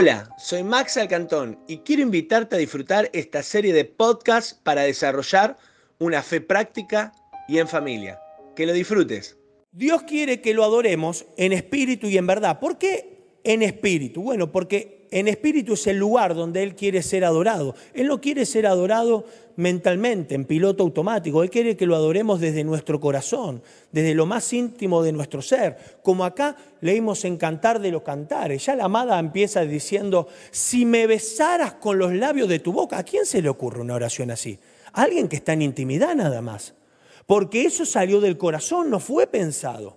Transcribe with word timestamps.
Hola, 0.00 0.32
soy 0.38 0.62
Max 0.62 0.96
Alcantón 0.96 1.58
y 1.66 1.78
quiero 1.78 2.02
invitarte 2.02 2.54
a 2.54 2.58
disfrutar 2.60 3.10
esta 3.12 3.42
serie 3.42 3.72
de 3.72 3.84
podcasts 3.84 4.54
para 4.54 4.82
desarrollar 4.82 5.56
una 5.98 6.22
fe 6.22 6.40
práctica 6.40 7.12
y 7.48 7.58
en 7.58 7.66
familia. 7.66 8.20
Que 8.54 8.64
lo 8.64 8.72
disfrutes. 8.72 9.36
Dios 9.72 10.04
quiere 10.04 10.40
que 10.40 10.54
lo 10.54 10.62
adoremos 10.62 11.26
en 11.36 11.52
espíritu 11.52 12.06
y 12.06 12.16
en 12.16 12.28
verdad. 12.28 12.60
¿Por 12.60 12.78
qué 12.78 13.40
en 13.42 13.60
espíritu? 13.62 14.22
Bueno, 14.22 14.52
porque 14.52 14.97
en 15.10 15.28
espíritu 15.28 15.74
es 15.74 15.86
el 15.86 15.98
lugar 15.98 16.34
donde 16.34 16.62
Él 16.62 16.74
quiere 16.74 17.02
ser 17.02 17.24
adorado. 17.24 17.74
Él 17.94 18.06
no 18.08 18.20
quiere 18.20 18.44
ser 18.44 18.66
adorado 18.66 19.24
mentalmente, 19.56 20.34
en 20.34 20.44
piloto 20.44 20.82
automático. 20.82 21.42
Él 21.42 21.50
quiere 21.50 21.76
que 21.76 21.86
lo 21.86 21.96
adoremos 21.96 22.40
desde 22.40 22.62
nuestro 22.62 23.00
corazón, 23.00 23.62
desde 23.90 24.14
lo 24.14 24.26
más 24.26 24.52
íntimo 24.52 25.02
de 25.02 25.12
nuestro 25.12 25.42
ser. 25.42 25.76
Como 26.02 26.24
acá 26.24 26.56
leímos 26.80 27.24
en 27.24 27.36
Cantar 27.36 27.80
de 27.80 27.90
los 27.90 28.02
Cantares. 28.02 28.64
Ya 28.66 28.76
la 28.76 28.84
amada 28.84 29.18
empieza 29.18 29.62
diciendo, 29.62 30.28
si 30.50 30.84
me 30.84 31.06
besaras 31.06 31.74
con 31.74 31.98
los 31.98 32.12
labios 32.12 32.48
de 32.48 32.60
tu 32.60 32.72
boca, 32.72 32.98
¿a 32.98 33.02
quién 33.02 33.26
se 33.26 33.42
le 33.42 33.48
ocurre 33.48 33.80
una 33.80 33.94
oración 33.94 34.30
así? 34.30 34.58
A 34.92 35.02
alguien 35.02 35.28
que 35.28 35.36
está 35.36 35.54
en 35.54 35.62
intimidad 35.62 36.14
nada 36.14 36.40
más. 36.40 36.74
Porque 37.26 37.64
eso 37.64 37.84
salió 37.84 38.20
del 38.20 38.38
corazón, 38.38 38.90
no 38.90 39.00
fue 39.00 39.26
pensado. 39.26 39.96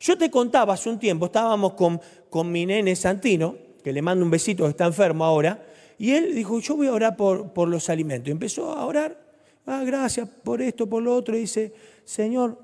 Yo 0.00 0.18
te 0.18 0.30
contaba 0.30 0.74
hace 0.74 0.88
un 0.88 0.98
tiempo, 0.98 1.26
estábamos 1.26 1.74
con, 1.74 2.00
con 2.30 2.50
mi 2.50 2.66
nene 2.66 2.96
Santino, 2.96 3.56
que 3.84 3.92
le 3.92 4.00
mando 4.00 4.24
un 4.24 4.30
besito, 4.30 4.66
está 4.66 4.86
enfermo 4.86 5.26
ahora, 5.26 5.62
y 5.98 6.12
él 6.12 6.34
dijo, 6.34 6.58
yo 6.58 6.74
voy 6.74 6.86
a 6.86 6.92
orar 6.94 7.16
por, 7.16 7.52
por 7.52 7.68
los 7.68 7.90
alimentos. 7.90 8.28
Y 8.28 8.32
empezó 8.32 8.72
a 8.72 8.86
orar, 8.86 9.22
ah, 9.66 9.84
gracias 9.84 10.26
por 10.26 10.62
esto, 10.62 10.88
por 10.88 11.02
lo 11.02 11.14
otro, 11.14 11.36
y 11.36 11.40
dice, 11.40 11.74
Señor, 12.04 12.58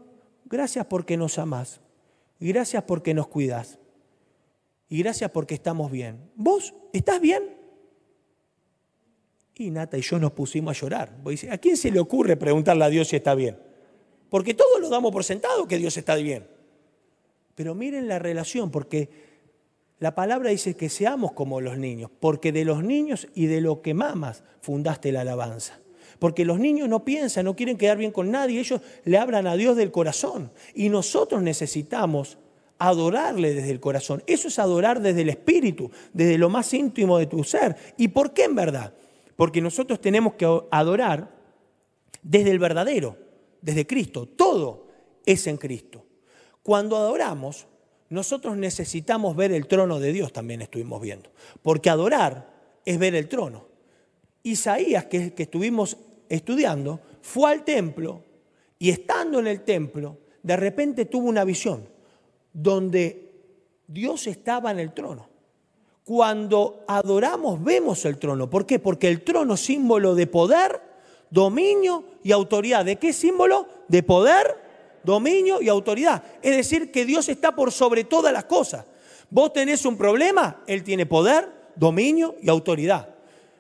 gracias 0.47 0.87
porque 0.87 1.19
nos 1.19 1.39
amás, 1.39 1.81
y 2.41 2.49
gracias 2.49 2.85
porque 2.85 3.13
nos 3.13 3.29
cuidas, 3.29 3.79
y 4.89 4.99
gracias 5.03 5.31
porque 5.31 5.55
estamos 5.55 5.93
bien. 5.93 6.31
¿Vos 6.35 6.73
estás 6.95 7.21
bien? 7.21 7.55
Y 9.57 9.71
Nata 9.71 9.99
y 9.99 10.01
yo 10.01 10.19
nos 10.19 10.33
pusimos 10.33 10.75
a 10.75 10.81
llorar. 10.81 11.19
¿A 11.51 11.59
quién 11.59 11.77
se 11.77 11.91
le 11.91 12.01
ocurre 12.01 12.39
preguntarle 12.39 12.83
a 12.83 12.89
Dios 12.89 13.09
si 13.09 13.17
está 13.17 13.35
bien? 13.35 13.59
Porque 14.31 14.55
todos 14.55 14.81
lo 14.81 14.89
damos 14.89 15.13
por 15.13 15.23
sentado 15.23 15.69
que 15.69 15.77
Dios 15.77 15.95
está 15.99 16.15
bien. 16.15 16.49
Pero 17.55 17.75
miren 17.75 18.09
la 18.09 18.19
relación, 18.19 18.71
porque 18.71 19.30
la 20.01 20.15
palabra 20.15 20.51
dice 20.51 20.77
que 20.77 20.89
seamos 20.89 21.33
como 21.33 21.61
los 21.61 21.77
niños, 21.77 22.11
porque 22.21 22.53
de 22.53 22.65
los 22.65 22.83
niños 22.83 23.29
y 23.35 23.47
de 23.47 23.61
lo 23.61 23.83
que 23.83 23.93
mamas 23.93 24.43
fundaste 24.63 25.13
la 25.13 25.21
alabanza. 25.21 25.79
Porque 26.19 26.47
los 26.47 26.59
niños 26.59 26.89
no 26.89 27.05
piensan, 27.05 27.45
no 27.45 27.55
quieren 27.55 27.77
quedar 27.77 27.99
bien 27.99 28.11
con 28.11 28.31
nadie, 28.31 28.61
ellos 28.61 28.81
le 29.05 29.19
hablan 29.19 29.47
a 29.47 29.57
Dios 29.57 29.77
del 29.77 29.91
corazón. 29.91 30.53
Y 30.75 30.89
nosotros 30.89 31.43
necesitamos 31.43 32.39
adorarle 32.79 33.53
desde 33.55 33.71
el 33.71 33.81
corazón. 33.81 34.23
Eso 34.27 34.49
es 34.49 34.59
adorar 34.59 35.03
desde 35.03 35.21
el 35.21 35.29
espíritu, 35.29 35.91
desde 36.15 36.39
lo 36.39 36.49
más 36.49 36.73
íntimo 36.73 37.19
de 37.19 37.27
tu 37.27 37.45
ser. 37.45 37.77
¿Y 37.99 38.09
por 38.09 38.33
qué 38.33 38.45
en 38.45 38.55
verdad? 38.55 38.95
Porque 39.37 39.61
nosotros 39.61 40.01
tenemos 40.01 40.35
que 40.35 40.47
adorar 40.71 41.31
desde 42.23 42.51
el 42.51 42.59
verdadero, 42.59 43.19
desde 43.61 43.87
Cristo. 43.87 44.27
Todo 44.27 44.87
es 45.27 45.47
en 45.47 45.59
Cristo. 45.59 46.07
Cuando 46.63 46.97
adoramos, 46.97 47.67
nosotros 48.11 48.57
necesitamos 48.57 49.37
ver 49.37 49.53
el 49.53 49.67
trono 49.69 50.01
de 50.01 50.13
Dios, 50.13 50.33
también 50.33 50.63
estuvimos 50.63 51.01
viendo. 51.01 51.31
Porque 51.63 51.91
adorar 51.91 52.51
es 52.85 52.99
ver 52.99 53.15
el 53.15 53.29
trono. 53.29 53.67
Isaías, 54.43 55.05
que, 55.05 55.33
estuvimos 55.37 55.97
estudiando, 56.29 57.01
fue 57.23 57.53
al 57.53 57.65
templo 57.65 58.25
y 58.79 58.91
estando 58.91 59.39
en 59.39 59.47
el 59.47 59.63
templo, 59.63 60.19
de 60.43 60.57
repente 60.57 61.05
tuvo 61.05 61.29
una 61.29 61.45
visión 61.45 61.89
donde 62.53 63.31
Dios 63.87 64.27
estaba 64.27 64.73
en 64.73 64.81
el 64.81 64.93
trono. 64.93 65.29
Cuando 66.05 66.85
adoramos 66.89 67.63
vemos 67.63 68.05
el 68.07 68.19
trono. 68.19 68.51
¿Por 68.51 68.67
qué? 68.67 68.81
Porque 68.81 69.07
el 69.07 69.23
trono 69.23 69.55
es 69.55 69.61
símbolo 69.61 70.17
de 70.17 70.27
poder, 70.27 70.81
dominio 71.31 72.03
y 72.25 72.33
autoridad. 72.33 72.85
¿De 72.85 72.97
qué 72.97 73.13
símbolo? 73.13 73.69
De 73.87 74.03
poder, 74.03 74.70
dominio 75.03 75.61
y 75.63 75.69
autoridad. 75.69 76.23
Es 76.43 76.57
decir, 76.57 76.91
que 76.91 77.05
Dios 77.05 77.29
está 77.29 77.55
por 77.55 77.73
sobre 77.73 78.05
todas 78.05 78.33
las 78.33 78.45
cosas. 78.45 78.85
Vos 79.31 79.53
tenés 79.53 79.85
un 79.85 79.97
problema, 79.97 80.63
Él 80.67 80.83
tiene 80.83 81.07
poder, 81.07 81.49
dominio 81.77 82.37
y 82.43 82.49
autoridad. 82.49 83.09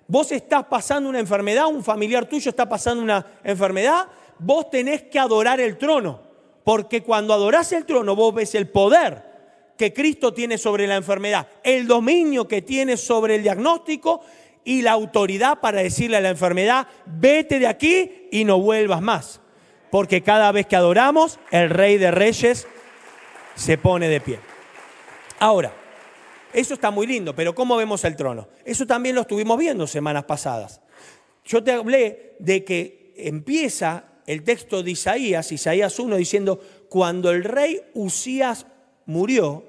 Vos 0.06 0.33
estás 0.33 0.65
pasando 0.65 1.09
una 1.09 1.21
enfermedad, 1.21 1.67
un 1.67 1.84
familiar 1.84 2.27
tuyo 2.27 2.50
está 2.50 2.69
pasando 2.69 3.03
una 3.03 3.25
enfermedad, 3.45 4.09
vos 4.39 4.69
tenés 4.69 5.03
que 5.05 5.19
adorar 5.19 5.61
el 5.61 5.79
trono. 5.79 6.21
Porque 6.65 7.03
cuando 7.03 7.33
adorás 7.33 7.73
el 7.73 7.87
trono, 7.87 8.17
vos 8.17 8.34
ves 8.34 8.55
el 8.55 8.69
poder 8.69 9.31
que 9.77 9.93
Cristo 9.95 10.34
tiene 10.34 10.59
sobre 10.59 10.87
la 10.87 10.97
enfermedad, 10.97 11.47
el 11.62 11.87
dominio 11.87 12.47
que 12.47 12.61
tiene 12.61 12.97
sobre 12.97 13.37
el 13.37 13.43
diagnóstico 13.43 14.21
y 14.65 14.83
la 14.83 14.93
autoridad 14.93 15.61
para 15.61 15.81
decirle 15.81 16.19
a 16.19 16.21
la 16.21 16.29
enfermedad, 16.29 16.87
vete 17.06 17.59
de 17.59 17.67
aquí 17.67 18.29
y 18.31 18.45
no 18.45 18.61
vuelvas 18.61 19.00
más 19.00 19.41
porque 19.91 20.23
cada 20.23 20.53
vez 20.53 20.67
que 20.67 20.77
adoramos, 20.77 21.39
el 21.51 21.71
Rey 21.71 21.99
de 21.99 22.11
Reyes 22.11 22.67
se 23.55 23.78
pone 23.78 24.09
de 24.09 24.21
pie. 24.21 24.41
Ahora, 25.39 25.73
eso 26.53 26.75
está 26.75 26.91
muy 26.91 27.06
lindo, 27.06 27.34
pero 27.34 27.55
¿cómo 27.55 27.77
vemos 27.77 28.05
el 28.05 28.17
trono? 28.17 28.49
Eso 28.65 28.87
también 28.87 29.15
lo 29.15 29.23
estuvimos 29.23 29.59
viendo 29.59 29.87
semanas 29.87 30.25
pasadas. 30.25 30.81
Yo 31.45 31.62
te 31.62 31.73
hablé 31.73 32.37
de 32.39 32.65
que 32.65 33.15
empieza 33.17 34.05
el 34.27 34.45
texto 34.45 34.83
de 34.83 34.93
Isaías, 34.93 35.50
Isaías 35.53 35.99
1, 35.99 36.17
diciendo, 36.17 36.61
cuando 36.89 37.31
el 37.31 37.45
rey 37.45 37.81
Usías 37.95 38.67
murió, 39.06 39.65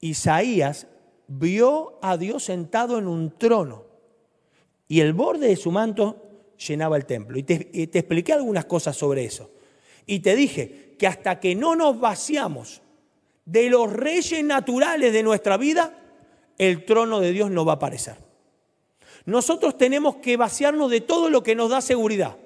Isaías 0.00 0.86
vio 1.26 1.98
a 2.02 2.16
Dios 2.16 2.44
sentado 2.44 2.98
en 2.98 3.08
un 3.08 3.36
trono 3.36 3.84
y 4.88 5.00
el 5.00 5.12
borde 5.12 5.48
de 5.48 5.56
su 5.56 5.72
manto 5.72 6.25
llenaba 6.56 6.96
el 6.96 7.06
templo. 7.06 7.38
Y 7.38 7.42
te, 7.42 7.98
expliqué 7.98 8.32
algunas 8.32 8.64
cosas 8.64 8.96
sobre 8.96 9.24
eso. 9.24 9.50
Y 10.06 10.20
te 10.20 10.36
dije 10.36 10.94
que 10.98 11.06
hasta 11.06 11.40
que 11.40 11.54
no 11.54 11.76
nos 11.76 12.00
vaciamos 12.00 12.82
de 13.44 13.70
los 13.70 13.92
reyes 13.92 14.42
naturales 14.44 15.12
de 15.12 15.22
nuestra 15.22 15.56
vida, 15.56 15.98
el 16.58 16.84
trono 16.84 17.20
de 17.20 17.32
Dios 17.32 17.50
no 17.50 17.64
va 17.64 17.72
a 17.72 17.76
aparecer. 17.76 18.16
Nosotros 19.24 19.76
tenemos 19.76 20.16
que 20.16 20.36
vaciarnos 20.36 20.90
de 20.90 21.00
todo 21.00 21.30
lo 21.30 21.42
que 21.42 21.54
nos 21.54 21.70
da 21.70 21.80
seguridad. 21.80 22.36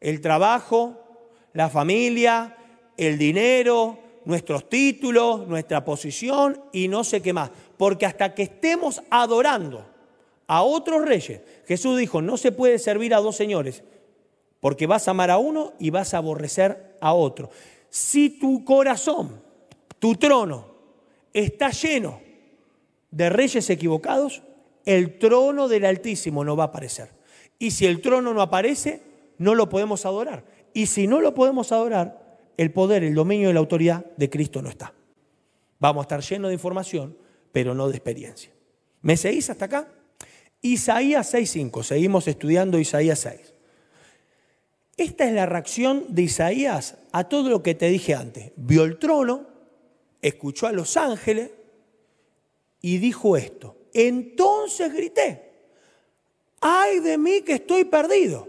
El 0.00 0.20
trabajo, 0.20 0.98
la 1.52 1.68
familia, 1.68 2.56
el 2.96 3.18
dinero, 3.18 3.98
nuestros 4.24 4.68
títulos, 4.68 5.46
nuestra 5.46 5.84
posición 5.84 6.60
y 6.72 6.88
no 6.88 7.04
sé 7.04 7.22
qué 7.22 7.32
más. 7.32 7.50
Porque 7.76 8.06
hasta 8.06 8.34
que 8.34 8.42
estemos 8.42 9.02
adorando 9.10 9.91
a 10.46 10.62
otros 10.62 11.04
reyes. 11.04 11.40
Jesús 11.66 11.98
dijo, 11.98 12.22
no 12.22 12.36
se 12.36 12.52
puede 12.52 12.78
servir 12.78 13.14
a 13.14 13.20
dos 13.20 13.36
señores, 13.36 13.82
porque 14.60 14.86
vas 14.86 15.08
a 15.08 15.12
amar 15.12 15.30
a 15.30 15.38
uno 15.38 15.72
y 15.78 15.90
vas 15.90 16.14
a 16.14 16.18
aborrecer 16.18 16.96
a 17.00 17.14
otro. 17.14 17.50
Si 17.90 18.30
tu 18.38 18.64
corazón, 18.64 19.42
tu 19.98 20.14
trono, 20.14 20.66
está 21.32 21.70
lleno 21.70 22.20
de 23.10 23.28
reyes 23.28 23.68
equivocados, 23.70 24.42
el 24.84 25.18
trono 25.18 25.68
del 25.68 25.84
Altísimo 25.84 26.44
no 26.44 26.56
va 26.56 26.64
a 26.64 26.66
aparecer. 26.68 27.10
Y 27.58 27.70
si 27.70 27.86
el 27.86 28.00
trono 28.00 28.34
no 28.34 28.42
aparece, 28.42 29.02
no 29.38 29.54
lo 29.54 29.68
podemos 29.68 30.04
adorar. 30.06 30.44
Y 30.74 30.86
si 30.86 31.06
no 31.06 31.20
lo 31.20 31.34
podemos 31.34 31.70
adorar, 31.72 32.38
el 32.56 32.72
poder, 32.72 33.04
el 33.04 33.14
dominio 33.14 33.50
y 33.50 33.52
la 33.52 33.60
autoridad 33.60 34.04
de 34.16 34.30
Cristo 34.30 34.62
no 34.62 34.68
está. 34.68 34.92
Vamos 35.78 36.02
a 36.02 36.04
estar 36.04 36.20
llenos 36.20 36.48
de 36.48 36.54
información, 36.54 37.16
pero 37.52 37.74
no 37.74 37.88
de 37.88 37.96
experiencia. 37.96 38.52
¿Me 39.00 39.16
seguís 39.16 39.50
hasta 39.50 39.64
acá? 39.64 39.88
Isaías 40.62 41.34
6.5, 41.34 41.82
seguimos 41.82 42.28
estudiando 42.28 42.78
Isaías 42.78 43.18
6. 43.18 43.52
Esta 44.96 45.26
es 45.26 45.32
la 45.32 45.46
reacción 45.46 46.04
de 46.08 46.22
Isaías 46.22 46.98
a 47.10 47.24
todo 47.24 47.50
lo 47.50 47.64
que 47.64 47.74
te 47.74 47.88
dije 47.88 48.14
antes. 48.14 48.52
Vio 48.54 48.84
el 48.84 48.98
trono, 48.98 49.46
escuchó 50.20 50.68
a 50.68 50.72
los 50.72 50.96
ángeles 50.96 51.50
y 52.80 52.98
dijo 52.98 53.36
esto. 53.36 53.76
Entonces 53.92 54.92
grité, 54.92 55.50
ay 56.60 57.00
de 57.00 57.18
mí 57.18 57.42
que 57.42 57.54
estoy 57.54 57.84
perdido. 57.84 58.48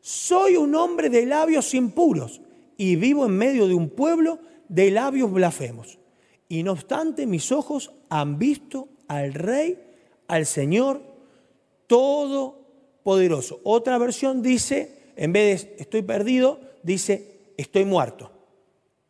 Soy 0.00 0.56
un 0.56 0.74
hombre 0.76 1.10
de 1.10 1.26
labios 1.26 1.74
impuros 1.74 2.40
y 2.76 2.94
vivo 2.94 3.26
en 3.26 3.36
medio 3.36 3.66
de 3.66 3.74
un 3.74 3.90
pueblo 3.90 4.38
de 4.68 4.92
labios 4.92 5.32
blasfemos. 5.32 5.98
Y 6.48 6.62
no 6.62 6.72
obstante 6.72 7.26
mis 7.26 7.50
ojos 7.50 7.92
han 8.08 8.38
visto 8.38 8.88
al 9.08 9.34
Rey, 9.34 9.78
al 10.28 10.46
Señor 10.46 11.11
todopoderoso. 11.92 13.60
Otra 13.64 13.98
versión 13.98 14.40
dice, 14.40 15.12
en 15.14 15.30
vez 15.34 15.66
de 15.76 15.82
estoy 15.82 16.00
perdido, 16.00 16.58
dice 16.82 17.52
estoy 17.58 17.84
muerto. 17.84 18.32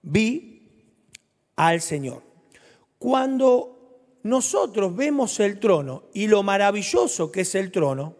Vi 0.02 0.96
al 1.54 1.80
Señor. 1.80 2.24
Cuando 2.98 4.18
nosotros 4.24 4.96
vemos 4.96 5.38
el 5.38 5.60
trono 5.60 6.06
y 6.12 6.26
lo 6.26 6.42
maravilloso 6.42 7.30
que 7.30 7.42
es 7.42 7.54
el 7.54 7.70
trono, 7.70 8.16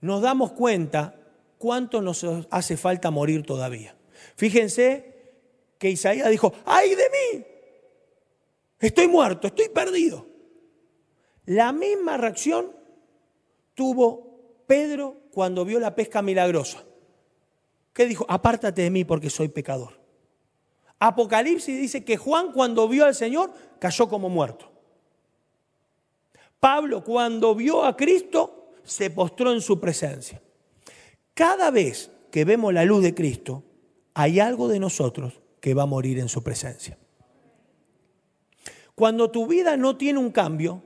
nos 0.00 0.20
damos 0.20 0.50
cuenta 0.50 1.14
cuánto 1.58 2.02
nos 2.02 2.26
hace 2.50 2.76
falta 2.76 3.12
morir 3.12 3.46
todavía. 3.46 3.94
Fíjense 4.34 5.14
que 5.78 5.90
Isaías 5.90 6.28
dijo, 6.28 6.52
ay 6.64 6.90
de 6.90 7.04
mí, 7.08 7.44
estoy 8.80 9.06
muerto, 9.06 9.46
estoy 9.46 9.68
perdido. 9.68 10.26
La 11.46 11.70
misma 11.70 12.16
reacción 12.16 12.77
tuvo 13.78 14.64
Pedro 14.66 15.16
cuando 15.30 15.64
vio 15.64 15.78
la 15.78 15.94
pesca 15.94 16.20
milagrosa. 16.20 16.84
¿Qué 17.92 18.06
dijo? 18.06 18.26
Apártate 18.28 18.82
de 18.82 18.90
mí 18.90 19.04
porque 19.04 19.30
soy 19.30 19.46
pecador. 19.46 20.00
Apocalipsis 20.98 21.80
dice 21.80 22.04
que 22.04 22.16
Juan 22.16 22.50
cuando 22.50 22.88
vio 22.88 23.04
al 23.04 23.14
Señor 23.14 23.52
cayó 23.78 24.08
como 24.08 24.28
muerto. 24.28 24.68
Pablo 26.58 27.04
cuando 27.04 27.54
vio 27.54 27.84
a 27.84 27.96
Cristo 27.96 28.72
se 28.82 29.10
postró 29.10 29.52
en 29.52 29.60
su 29.60 29.78
presencia. 29.78 30.42
Cada 31.32 31.70
vez 31.70 32.10
que 32.32 32.44
vemos 32.44 32.74
la 32.74 32.84
luz 32.84 33.04
de 33.04 33.14
Cristo, 33.14 33.62
hay 34.12 34.40
algo 34.40 34.66
de 34.66 34.80
nosotros 34.80 35.40
que 35.60 35.72
va 35.72 35.84
a 35.84 35.86
morir 35.86 36.18
en 36.18 36.28
su 36.28 36.42
presencia. 36.42 36.98
Cuando 38.96 39.30
tu 39.30 39.46
vida 39.46 39.76
no 39.76 39.96
tiene 39.96 40.18
un 40.18 40.32
cambio, 40.32 40.82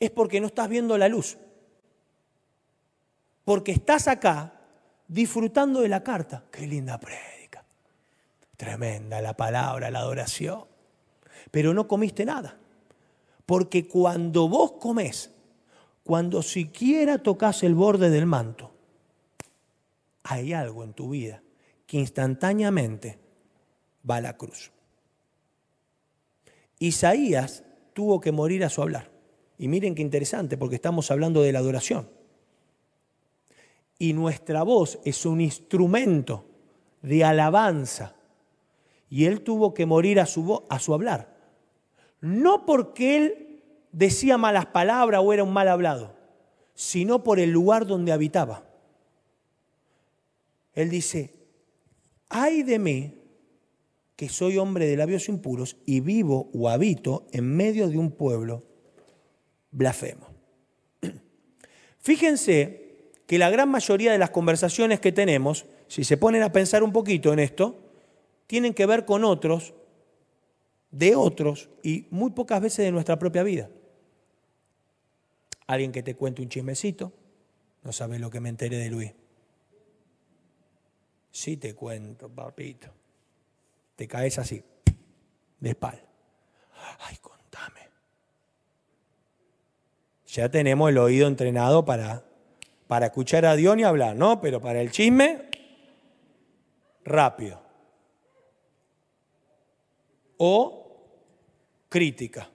es 0.00 0.10
porque 0.10 0.40
no 0.40 0.48
estás 0.48 0.68
viendo 0.68 0.98
la 0.98 1.08
luz. 1.08 1.38
Porque 3.50 3.72
estás 3.72 4.06
acá 4.06 4.52
disfrutando 5.08 5.80
de 5.80 5.88
la 5.88 6.04
carta. 6.04 6.44
Qué 6.52 6.68
linda 6.68 7.00
prédica. 7.00 7.64
Tremenda 8.56 9.20
la 9.20 9.36
palabra, 9.36 9.90
la 9.90 9.98
adoración. 9.98 10.66
Pero 11.50 11.74
no 11.74 11.88
comiste 11.88 12.24
nada. 12.24 12.56
Porque 13.46 13.88
cuando 13.88 14.48
vos 14.48 14.74
comes, 14.78 15.32
cuando 16.04 16.42
siquiera 16.42 17.18
tocas 17.18 17.64
el 17.64 17.74
borde 17.74 18.08
del 18.08 18.24
manto, 18.24 18.70
hay 20.22 20.52
algo 20.52 20.84
en 20.84 20.92
tu 20.92 21.10
vida 21.10 21.42
que 21.88 21.98
instantáneamente 21.98 23.18
va 24.08 24.18
a 24.18 24.20
la 24.20 24.36
cruz. 24.36 24.70
Isaías 26.78 27.64
tuvo 27.94 28.20
que 28.20 28.30
morir 28.30 28.64
a 28.64 28.70
su 28.70 28.80
hablar. 28.80 29.10
Y 29.58 29.66
miren 29.66 29.96
qué 29.96 30.02
interesante, 30.02 30.56
porque 30.56 30.76
estamos 30.76 31.10
hablando 31.10 31.42
de 31.42 31.50
la 31.50 31.58
adoración. 31.58 32.19
Y 34.00 34.14
nuestra 34.14 34.62
voz 34.62 34.98
es 35.04 35.26
un 35.26 35.42
instrumento 35.42 36.46
de 37.02 37.22
alabanza. 37.22 38.16
Y 39.10 39.26
él 39.26 39.42
tuvo 39.42 39.74
que 39.74 39.84
morir 39.84 40.18
a 40.20 40.24
su, 40.24 40.64
a 40.70 40.78
su 40.78 40.94
hablar. 40.94 41.36
No 42.22 42.64
porque 42.64 43.16
él 43.18 43.62
decía 43.92 44.38
malas 44.38 44.64
palabras 44.64 45.20
o 45.22 45.34
era 45.34 45.44
un 45.44 45.52
mal 45.52 45.68
hablado, 45.68 46.16
sino 46.72 47.22
por 47.22 47.38
el 47.38 47.50
lugar 47.50 47.86
donde 47.86 48.10
habitaba. 48.10 48.64
Él 50.72 50.88
dice, 50.88 51.34
ay 52.30 52.62
de 52.62 52.78
mí 52.78 53.14
que 54.16 54.30
soy 54.30 54.56
hombre 54.56 54.86
de 54.86 54.96
labios 54.96 55.28
impuros 55.28 55.76
y 55.84 56.00
vivo 56.00 56.48
o 56.54 56.70
habito 56.70 57.26
en 57.32 57.54
medio 57.54 57.86
de 57.86 57.98
un 57.98 58.12
pueblo 58.12 58.64
blasfemo. 59.72 60.26
Fíjense 61.98 62.89
que 63.30 63.38
la 63.38 63.48
gran 63.48 63.68
mayoría 63.68 64.10
de 64.10 64.18
las 64.18 64.30
conversaciones 64.30 64.98
que 64.98 65.12
tenemos, 65.12 65.64
si 65.86 66.02
se 66.02 66.16
ponen 66.16 66.42
a 66.42 66.50
pensar 66.50 66.82
un 66.82 66.90
poquito 66.90 67.32
en 67.32 67.38
esto, 67.38 67.78
tienen 68.48 68.74
que 68.74 68.86
ver 68.86 69.04
con 69.04 69.22
otros, 69.22 69.72
de 70.90 71.14
otros 71.14 71.68
y 71.80 72.08
muy 72.10 72.32
pocas 72.32 72.60
veces 72.60 72.86
de 72.86 72.90
nuestra 72.90 73.20
propia 73.20 73.44
vida. 73.44 73.70
Alguien 75.68 75.92
que 75.92 76.02
te 76.02 76.16
cuente 76.16 76.42
un 76.42 76.48
chismecito, 76.48 77.12
no 77.84 77.92
sabe 77.92 78.18
lo 78.18 78.30
que 78.30 78.40
me 78.40 78.48
enteré 78.48 78.78
de 78.78 78.90
Luis. 78.90 79.12
Sí 81.30 81.56
te 81.56 81.72
cuento, 81.76 82.28
papito. 82.28 82.88
Te 83.94 84.08
caes 84.08 84.40
así, 84.40 84.60
de 85.60 85.70
espalda. 85.70 86.02
Ay, 86.98 87.16
contame. 87.18 87.90
Ya 90.26 90.48
tenemos 90.50 90.90
el 90.90 90.98
oído 90.98 91.28
entrenado 91.28 91.84
para, 91.84 92.24
para 92.90 93.06
escuchar 93.06 93.46
a 93.46 93.54
Dios 93.54 93.78
y 93.78 93.84
hablar, 93.84 94.16
¿no? 94.16 94.40
Pero 94.40 94.60
para 94.60 94.80
el 94.80 94.90
chisme, 94.90 95.42
rápido. 97.04 97.62
O 100.38 101.06
crítica. 101.88 102.50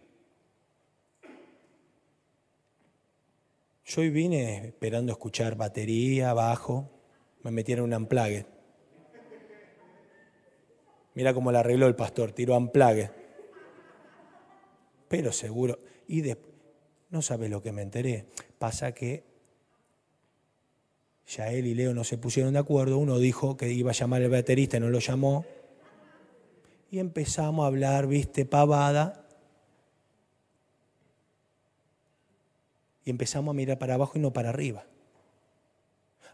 Yo 3.85 4.01
hoy 4.01 4.09
vine 4.09 4.67
esperando 4.67 5.13
escuchar 5.13 5.55
batería, 5.55 6.33
bajo, 6.33 6.91
me 7.41 7.51
metieron 7.51 7.85
un 7.85 7.93
amplague. 7.93 8.45
Mira 11.13 11.33
cómo 11.33 11.53
la 11.53 11.61
arregló 11.61 11.87
el 11.87 11.95
pastor, 11.95 12.33
tiró 12.33 12.55
amplague. 12.55 13.09
Pero 15.07 15.31
seguro. 15.31 15.79
Y 16.09 16.19
después, 16.19 16.53
no 17.09 17.21
sabe 17.21 17.47
lo 17.47 17.61
que 17.61 17.71
me 17.71 17.83
enteré. 17.83 18.25
Pasa 18.59 18.91
que 18.91 19.34
ya 21.27 21.51
él 21.51 21.65
y 21.65 21.73
Leo 21.73 21.93
no 21.93 22.03
se 22.03 22.17
pusieron 22.17 22.53
de 22.53 22.59
acuerdo. 22.59 22.97
Uno 22.97 23.17
dijo 23.17 23.57
que 23.57 23.71
iba 23.71 23.91
a 23.91 23.93
llamar 23.93 24.21
al 24.21 24.29
baterista 24.29 24.77
y 24.77 24.79
no 24.79 24.89
lo 24.89 24.99
llamó. 24.99 25.45
Y 26.91 26.99
empezamos 26.99 27.63
a 27.63 27.67
hablar, 27.67 28.07
viste, 28.07 28.45
pavada. 28.45 29.25
Y 33.03 33.09
empezamos 33.09 33.53
a 33.53 33.55
mirar 33.55 33.77
para 33.79 33.95
abajo 33.95 34.13
y 34.15 34.21
no 34.21 34.31
para 34.33 34.49
arriba. 34.49 34.85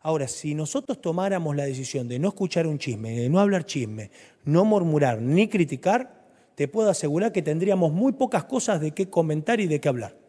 Ahora, 0.04 0.28
si 0.28 0.56
nosotros 0.56 1.00
tomáramos 1.00 1.56
la 1.56 1.66
decisión 1.66 2.08
de 2.08 2.18
no 2.18 2.30
escuchar 2.30 2.66
un 2.66 2.80
chisme, 2.80 3.12
de 3.12 3.30
no 3.30 3.40
hablar 3.40 3.66
chisme, 3.66 4.10
no 4.46 4.66
murmurar 4.66 5.22
ni 5.22 5.48
criticar, 5.48 6.22
te 6.56 6.68
puedo 6.68 6.90
asegurar 6.90 7.32
que 7.32 7.42
tendríamos 7.42 7.92
muy 7.92 8.14
pocas 8.14 8.46
cosas 8.46 8.82
de 8.82 8.92
qué 8.92 9.10
comentar 9.10 9.60
y 9.60 9.68
de 9.68 9.80
qué 9.80 9.90
hablar. 9.90 10.21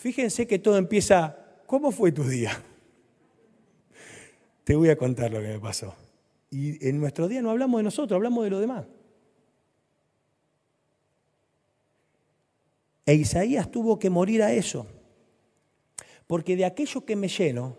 Fíjense 0.00 0.46
que 0.46 0.58
todo 0.58 0.78
empieza, 0.78 1.36
¿cómo 1.66 1.92
fue 1.92 2.10
tu 2.10 2.24
día? 2.24 2.52
Te 4.64 4.74
voy 4.74 4.88
a 4.88 4.96
contar 4.96 5.30
lo 5.30 5.42
que 5.42 5.48
me 5.48 5.60
pasó. 5.60 5.94
Y 6.50 6.88
en 6.88 6.98
nuestro 6.98 7.28
día 7.28 7.42
no 7.42 7.50
hablamos 7.50 7.80
de 7.80 7.82
nosotros, 7.82 8.16
hablamos 8.16 8.44
de 8.44 8.48
lo 8.48 8.60
demás. 8.60 8.86
E 13.04 13.12
Isaías 13.12 13.70
tuvo 13.70 13.98
que 13.98 14.08
morir 14.08 14.42
a 14.42 14.54
eso. 14.54 14.86
Porque 16.26 16.56
de 16.56 16.64
aquello 16.64 17.04
que 17.04 17.14
me 17.14 17.28
lleno 17.28 17.76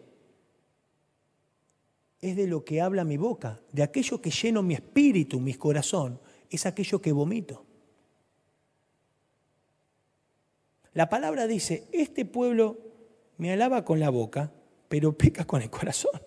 es 2.21 2.35
de 2.35 2.45
lo 2.45 2.63
que 2.63 2.81
habla 2.81 3.03
mi 3.03 3.17
boca, 3.17 3.59
de 3.71 3.81
aquello 3.81 4.21
que 4.21 4.29
lleno 4.29 4.61
mi 4.61 4.75
espíritu, 4.75 5.39
mi 5.39 5.55
corazón, 5.55 6.19
es 6.51 6.67
aquello 6.67 7.01
que 7.01 7.13
vomito. 7.13 7.65
La 10.93 11.09
palabra 11.09 11.47
dice, 11.47 11.87
este 11.91 12.25
pueblo 12.25 12.77
me 13.37 13.51
alaba 13.53 13.85
con 13.85 13.99
la 13.99 14.09
boca, 14.09 14.51
pero 14.89 15.17
peca 15.17 15.45
con 15.45 15.61
el 15.61 15.69
corazón. 15.69 16.21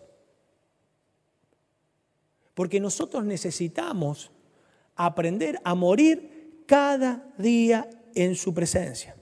Porque 2.54 2.80
nosotros 2.80 3.24
necesitamos 3.24 4.30
aprender 4.96 5.60
a 5.64 5.74
morir 5.74 6.64
cada 6.66 7.26
día 7.36 7.88
en 8.14 8.36
su 8.36 8.54
presencia. 8.54 9.16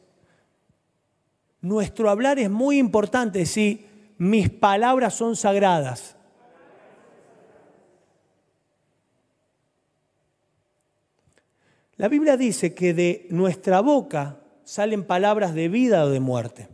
Nuestro 1.61 2.11
hablar 2.11 2.39
es 2.39 2.51
muy 2.51 2.79
importante 2.79 3.47
si 3.47 3.87
mis 4.19 4.51
palabras 4.51 5.15
son 5.15 5.35
sagradas. 5.35 6.17
La 11.97 12.09
Biblia 12.09 12.37
dice 12.37 12.75
que 12.75 12.95
de 12.95 13.27
nuestra 13.31 13.81
boca 13.81 14.42
salen 14.65 15.05
palabras 15.05 15.55
de 15.55 15.69
vida 15.69 16.05
o 16.05 16.11
de 16.11 16.21
muerte. 16.21 16.69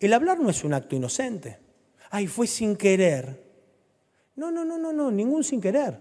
El 0.00 0.12
hablar 0.12 0.40
no 0.40 0.50
es 0.50 0.64
un 0.64 0.74
acto 0.74 0.96
inocente. 0.96 1.58
Ay, 2.10 2.26
fue 2.26 2.46
sin 2.46 2.76
querer. 2.76 3.44
No, 4.36 4.50
no, 4.50 4.64
no, 4.64 4.78
no, 4.78 4.92
no, 4.92 5.10
ningún 5.10 5.44
sin 5.44 5.60
querer. 5.60 6.00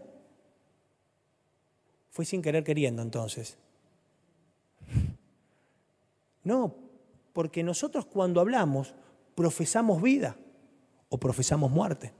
Fue 2.12 2.26
sin 2.26 2.42
querer 2.42 2.64
queriendo 2.64 3.02
entonces. 3.02 3.58
No, 6.44 6.76
porque 7.34 7.64
nosotros 7.64 8.06
cuando 8.06 8.40
hablamos 8.40 8.94
profesamos 9.36 10.02
vida 10.02 10.38
o 11.10 11.20
profesamos 11.20 11.72
muerte. 11.72 12.14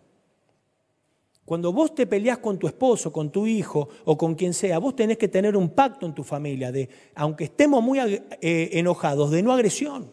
Cuando 1.48 1.72
vos 1.72 1.96
te 1.96 2.06
peleás 2.06 2.40
con 2.40 2.60
tu 2.60 2.68
esposo, 2.68 3.10
con 3.10 3.32
tu 3.32 3.48
hijo 3.48 3.88
o 4.04 4.18
con 4.18 4.36
quien 4.36 4.54
sea, 4.54 4.80
vos 4.80 4.98
tenés 4.98 5.18
que 5.18 5.30
tener 5.30 5.56
un 5.56 5.70
pacto 5.70 6.06
en 6.06 6.14
tu 6.14 6.22
familia 6.22 6.74
de, 6.74 6.90
aunque 7.16 7.46
estemos 7.46 7.82
muy 7.82 8.00
eh, 8.00 8.20
enojados, 8.74 9.32
de 9.32 9.42
no 9.42 9.54
agresión. 9.54 10.12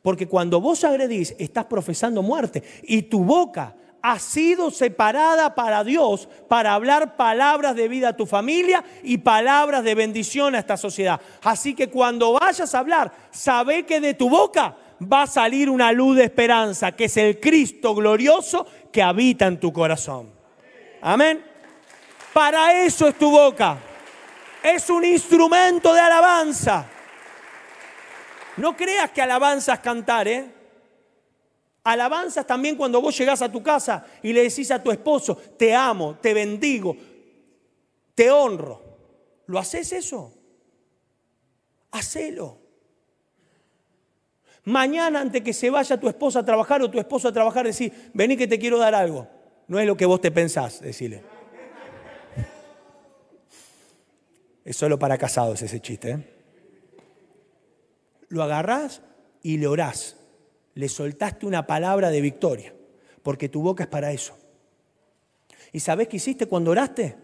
Porque 0.00 0.26
cuando 0.26 0.62
vos 0.62 0.82
agredís, 0.84 1.36
estás 1.38 1.66
profesando 1.66 2.22
muerte 2.22 2.62
y 2.84 3.02
tu 3.02 3.22
boca 3.22 3.76
ha 4.00 4.18
sido 4.18 4.70
separada 4.70 5.54
para 5.54 5.84
Dios 5.84 6.26
para 6.48 6.72
hablar 6.72 7.18
palabras 7.18 7.76
de 7.76 7.88
vida 7.88 8.08
a 8.08 8.16
tu 8.16 8.24
familia 8.24 8.82
y 9.02 9.18
palabras 9.18 9.84
de 9.84 9.94
bendición 9.94 10.54
a 10.54 10.60
esta 10.60 10.78
sociedad. 10.78 11.20
Así 11.42 11.74
que 11.74 11.90
cuando 11.90 12.32
vayas 12.40 12.74
a 12.74 12.78
hablar, 12.78 13.12
sabe 13.30 13.84
que 13.84 14.00
de 14.00 14.14
tu 14.14 14.30
boca 14.30 14.74
va 15.02 15.24
a 15.24 15.26
salir 15.26 15.68
una 15.68 15.92
luz 15.92 16.16
de 16.16 16.24
esperanza, 16.24 16.92
que 16.92 17.04
es 17.04 17.16
el 17.18 17.40
Cristo 17.40 17.94
glorioso 17.94 18.66
que 18.90 19.02
habita 19.02 19.46
en 19.46 19.60
tu 19.60 19.70
corazón. 19.70 20.40
Amén. 21.02 21.44
Para 22.32 22.84
eso 22.84 23.08
es 23.08 23.18
tu 23.18 23.30
boca. 23.30 23.76
Es 24.62 24.88
un 24.88 25.04
instrumento 25.04 25.92
de 25.92 26.00
alabanza. 26.00 26.86
No 28.56 28.76
creas 28.76 29.10
que 29.10 29.20
alabanzas 29.20 29.80
cantar, 29.80 30.28
¿eh? 30.28 30.48
Alabanzas 31.84 32.46
también 32.46 32.76
cuando 32.76 33.00
vos 33.00 33.18
llegás 33.18 33.42
a 33.42 33.50
tu 33.50 33.60
casa 33.62 34.06
y 34.22 34.32
le 34.32 34.44
decís 34.44 34.70
a 34.70 34.80
tu 34.80 34.92
esposo, 34.92 35.34
te 35.34 35.74
amo, 35.74 36.16
te 36.22 36.32
bendigo, 36.32 36.96
te 38.14 38.30
honro. 38.30 38.80
¿Lo 39.46 39.58
haces 39.58 39.92
eso? 39.92 40.32
Hacelo. 41.90 42.58
Mañana 44.64 45.20
antes 45.20 45.42
que 45.42 45.52
se 45.52 45.68
vaya 45.70 45.98
tu 45.98 46.08
esposa 46.08 46.38
a 46.38 46.44
trabajar 46.44 46.80
o 46.82 46.90
tu 46.90 47.00
esposo 47.00 47.26
a 47.26 47.32
trabajar, 47.32 47.66
decís, 47.66 47.92
vení 48.14 48.36
que 48.36 48.46
te 48.46 48.60
quiero 48.60 48.78
dar 48.78 48.94
algo. 48.94 49.41
No 49.68 49.78
es 49.78 49.86
lo 49.86 49.96
que 49.96 50.06
vos 50.06 50.20
te 50.20 50.30
pensás, 50.30 50.80
decirle. 50.80 51.22
Es 54.64 54.76
solo 54.76 54.98
para 54.98 55.18
casados 55.18 55.60
ese 55.62 55.80
chiste. 55.80 56.10
¿eh? 56.10 56.24
Lo 58.28 58.42
agarrás 58.42 59.02
y 59.42 59.58
le 59.58 59.66
orás. 59.66 60.16
Le 60.74 60.88
soltaste 60.88 61.46
una 61.46 61.66
palabra 61.66 62.10
de 62.10 62.20
victoria, 62.20 62.72
porque 63.22 63.48
tu 63.48 63.60
boca 63.62 63.84
es 63.84 63.88
para 63.90 64.12
eso. 64.12 64.36
¿Y 65.72 65.80
sabés 65.80 66.08
qué 66.08 66.16
hiciste 66.16 66.46
cuando 66.46 66.70
oraste? 66.70 67.16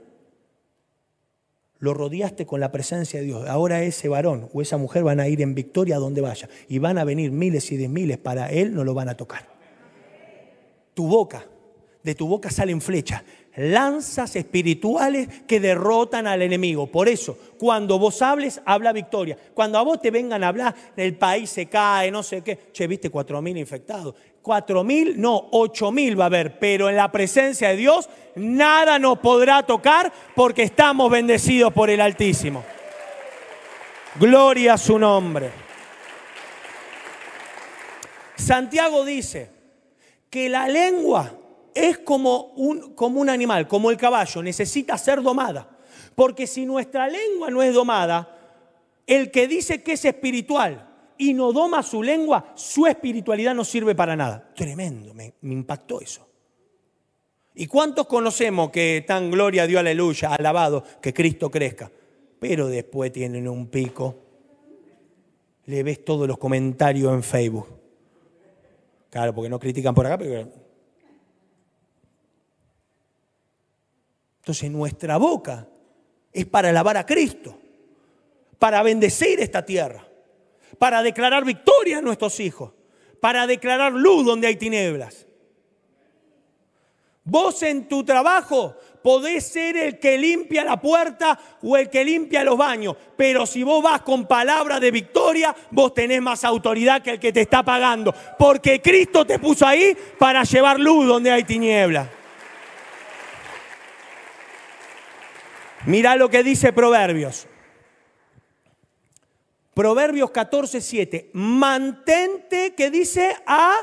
Lo 1.79 1.95
rodeaste 1.95 2.45
con 2.45 2.61
la 2.61 2.73
presencia 2.73 3.21
de 3.21 3.27
Dios. 3.27 3.49
Ahora 3.49 3.83
ese 3.83 4.09
varón 4.09 4.51
o 4.53 4.61
esa 4.61 4.77
mujer 4.77 5.05
van 5.05 5.21
a 5.21 5.29
ir 5.29 5.41
en 5.43 5.55
victoria 5.55 5.97
a 5.97 5.99
donde 5.99 6.21
vaya. 6.21 6.49
Y 6.69 6.79
van 6.79 6.99
a 6.99 7.05
venir 7.05 7.31
miles 7.31 7.71
y 7.71 7.77
de 7.77 7.89
miles 7.89 8.19
para 8.19 8.51
él, 8.51 8.75
no 8.75 8.85
lo 8.85 8.95
van 8.95 9.09
a 9.09 9.17
tocar. 9.17 9.47
Tu 10.95 11.07
boca, 11.07 11.47
de 12.03 12.15
tu 12.15 12.27
boca 12.27 12.51
salen 12.51 12.81
flechas 12.81 13.23
lanzas 13.59 14.37
espirituales 14.37 15.29
que 15.47 15.59
derrotan 15.59 16.27
al 16.27 16.43
enemigo. 16.43 16.87
Por 16.87 17.09
eso, 17.09 17.37
cuando 17.59 17.99
vos 17.99 18.23
hables, 18.23 18.61
habla 18.65 18.93
victoria. 18.93 19.37
Cuando 19.53 19.79
a 19.79 19.83
vos 19.83 20.01
te 20.01 20.11
vengan 20.11 20.45
a 20.45 20.49
hablar, 20.49 20.75
el 20.97 21.17
país 21.17 21.51
se 21.51 21.67
cae, 21.67 22.11
no 22.11 22.23
sé 22.23 22.43
qué. 22.43 22.71
Che, 22.73 22.87
viste, 22.87 23.11
cuatro 23.11 23.43
mil 23.43 23.57
infectados. 23.57 24.15
Cuatro 24.41 24.85
mil, 24.85 25.21
no, 25.21 25.49
ocho 25.51 25.91
mil 25.91 26.19
va 26.19 26.25
a 26.25 26.27
haber. 26.27 26.59
Pero 26.59 26.89
en 26.89 26.97
la 26.97 27.11
presencia 27.11 27.71
de 27.71 27.77
Dios, 27.77 28.09
nada 28.37 28.99
nos 28.99 29.19
podrá 29.19 29.65
tocar 29.65 30.13
porque 30.37 30.63
estamos 30.63 31.11
bendecidos 31.11 31.73
por 31.73 31.91
el 31.91 32.01
Altísimo. 32.01 32.65
Gloria 34.21 34.75
a 34.75 34.79
su 34.79 34.99
nombre. 34.99 35.51
Santiago 38.37 39.05
dice 39.05 39.51
que 40.31 40.49
la 40.49 40.69
lengua 40.69 41.38
es 41.79 41.99
como 41.99 42.53
un, 42.57 42.95
como 42.95 43.21
un 43.21 43.31
animal, 43.31 43.69
como 43.69 43.91
el 43.91 43.97
caballo, 43.97 44.43
necesita 44.43 44.99
ser 44.99 45.23
domada. 45.23 45.79
Porque 46.17 46.49
si 46.49 46.67
nuestra 46.67 47.09
lengua 47.09 47.51
no 47.51 47.63
es 47.63 47.73
domada, 47.73 48.37
el 49.07 49.31
que 49.31 49.47
dice 49.47 49.83
que 49.83 49.93
es 49.93 50.05
espiritual 50.05 50.87
y 51.17 51.35
no 51.35 51.53
doma 51.53 51.85
su 51.85 52.03
lengua, 52.03 52.53
su 52.57 52.87
espiritualidad 52.87 53.55
no 53.55 53.65
sirve 53.65 53.95
para 53.95 54.17
nada. 54.17 54.53
Tremendo, 54.55 55.15
me, 55.15 55.35
impactó 55.43 56.01
eso. 56.01 56.27
¿Y 57.55 57.67
cuántos 57.67 58.07
conocemos 58.07 58.71
que 58.71 58.99
están 58.99 59.31
gloria 59.31 59.63
a 59.63 59.67
Dios, 59.67 59.81
aleluya, 59.81 60.35
alabado, 60.35 60.83
que 61.01 61.15
Cristo 61.15 61.51
crezca? 61.51 61.91
Pero 62.41 62.67
después 62.67 63.13
tienen 63.13 63.49
un 63.49 63.69
pico. 63.69 64.17
Le 65.67 65.83
ves 65.83 66.05
todos 66.05 66.27
los 66.27 66.39
comentarios 66.39 67.13
en 67.13 67.23
Facebook. 67.23 67.69
Claro, 69.11 69.35
porque 69.35 69.49
no 69.49 69.59
critican 69.59 69.95
por 69.95 70.07
acá, 70.07 70.19
pero 70.19 70.68
Entonces 74.49 74.71
nuestra 74.71 75.19
boca 75.19 75.69
es 76.33 76.47
para 76.47 76.71
alabar 76.71 76.97
a 76.97 77.05
Cristo, 77.05 77.55
para 78.59 78.83
bendecir 78.83 79.41
esta 79.41 79.63
tierra, 79.63 80.09
para 80.79 81.03
declarar 81.03 81.45
victoria 81.45 81.99
a 81.99 82.01
nuestros 82.01 82.41
hijos, 82.41 82.73
para 83.21 83.47
declarar 83.47 83.93
luz 83.93 84.25
donde 84.25 84.47
hay 84.47 84.57
tinieblas. 84.57 85.27
Vos 87.25 87.63
en 87.63 87.89
tu 87.89 88.05
trabajo 88.05 88.75
podés 89.03 89.47
ser 89.47 89.77
el 89.77 89.99
que 89.99 90.17
limpia 90.17 90.65
la 90.65 90.81
puerta 90.81 91.39
o 91.63 91.77
el 91.77 91.91
que 91.91 92.03
limpia 92.03 92.43
los 92.43 92.57
baños, 92.57 92.97
pero 93.19 93.45
si 93.45 93.63
vos 93.63 93.83
vas 93.83 94.01
con 94.01 94.27
palabra 94.27 94.81
de 94.81 94.91
victoria, 94.91 95.55
vos 95.73 95.93
tenés 95.93 96.23
más 96.23 96.43
autoridad 96.43 97.03
que 97.03 97.11
el 97.11 97.21
que 97.21 97.35
te 97.35 97.43
está 97.43 97.63
pagando, 97.63 98.15
porque 98.39 98.81
Cristo 98.81 99.27
te 99.27 99.39
puso 99.39 99.67
ahí 99.67 99.95
para 100.19 100.43
llevar 100.45 100.81
luz 100.81 101.07
donde 101.07 101.33
hay 101.33 101.45
tinieblas. 101.45 102.09
Mira 105.89 106.17
lo 106.17 106.29
que 106.29 106.43
dice 106.43 106.75
Proverbios. 106.75 107.47
Proverbios 109.73 110.31
14, 110.31 110.83
7. 110.83 111.31
Mantente, 111.33 112.75
¿qué 112.75 112.91
dice? 112.91 113.35
A. 113.47 113.75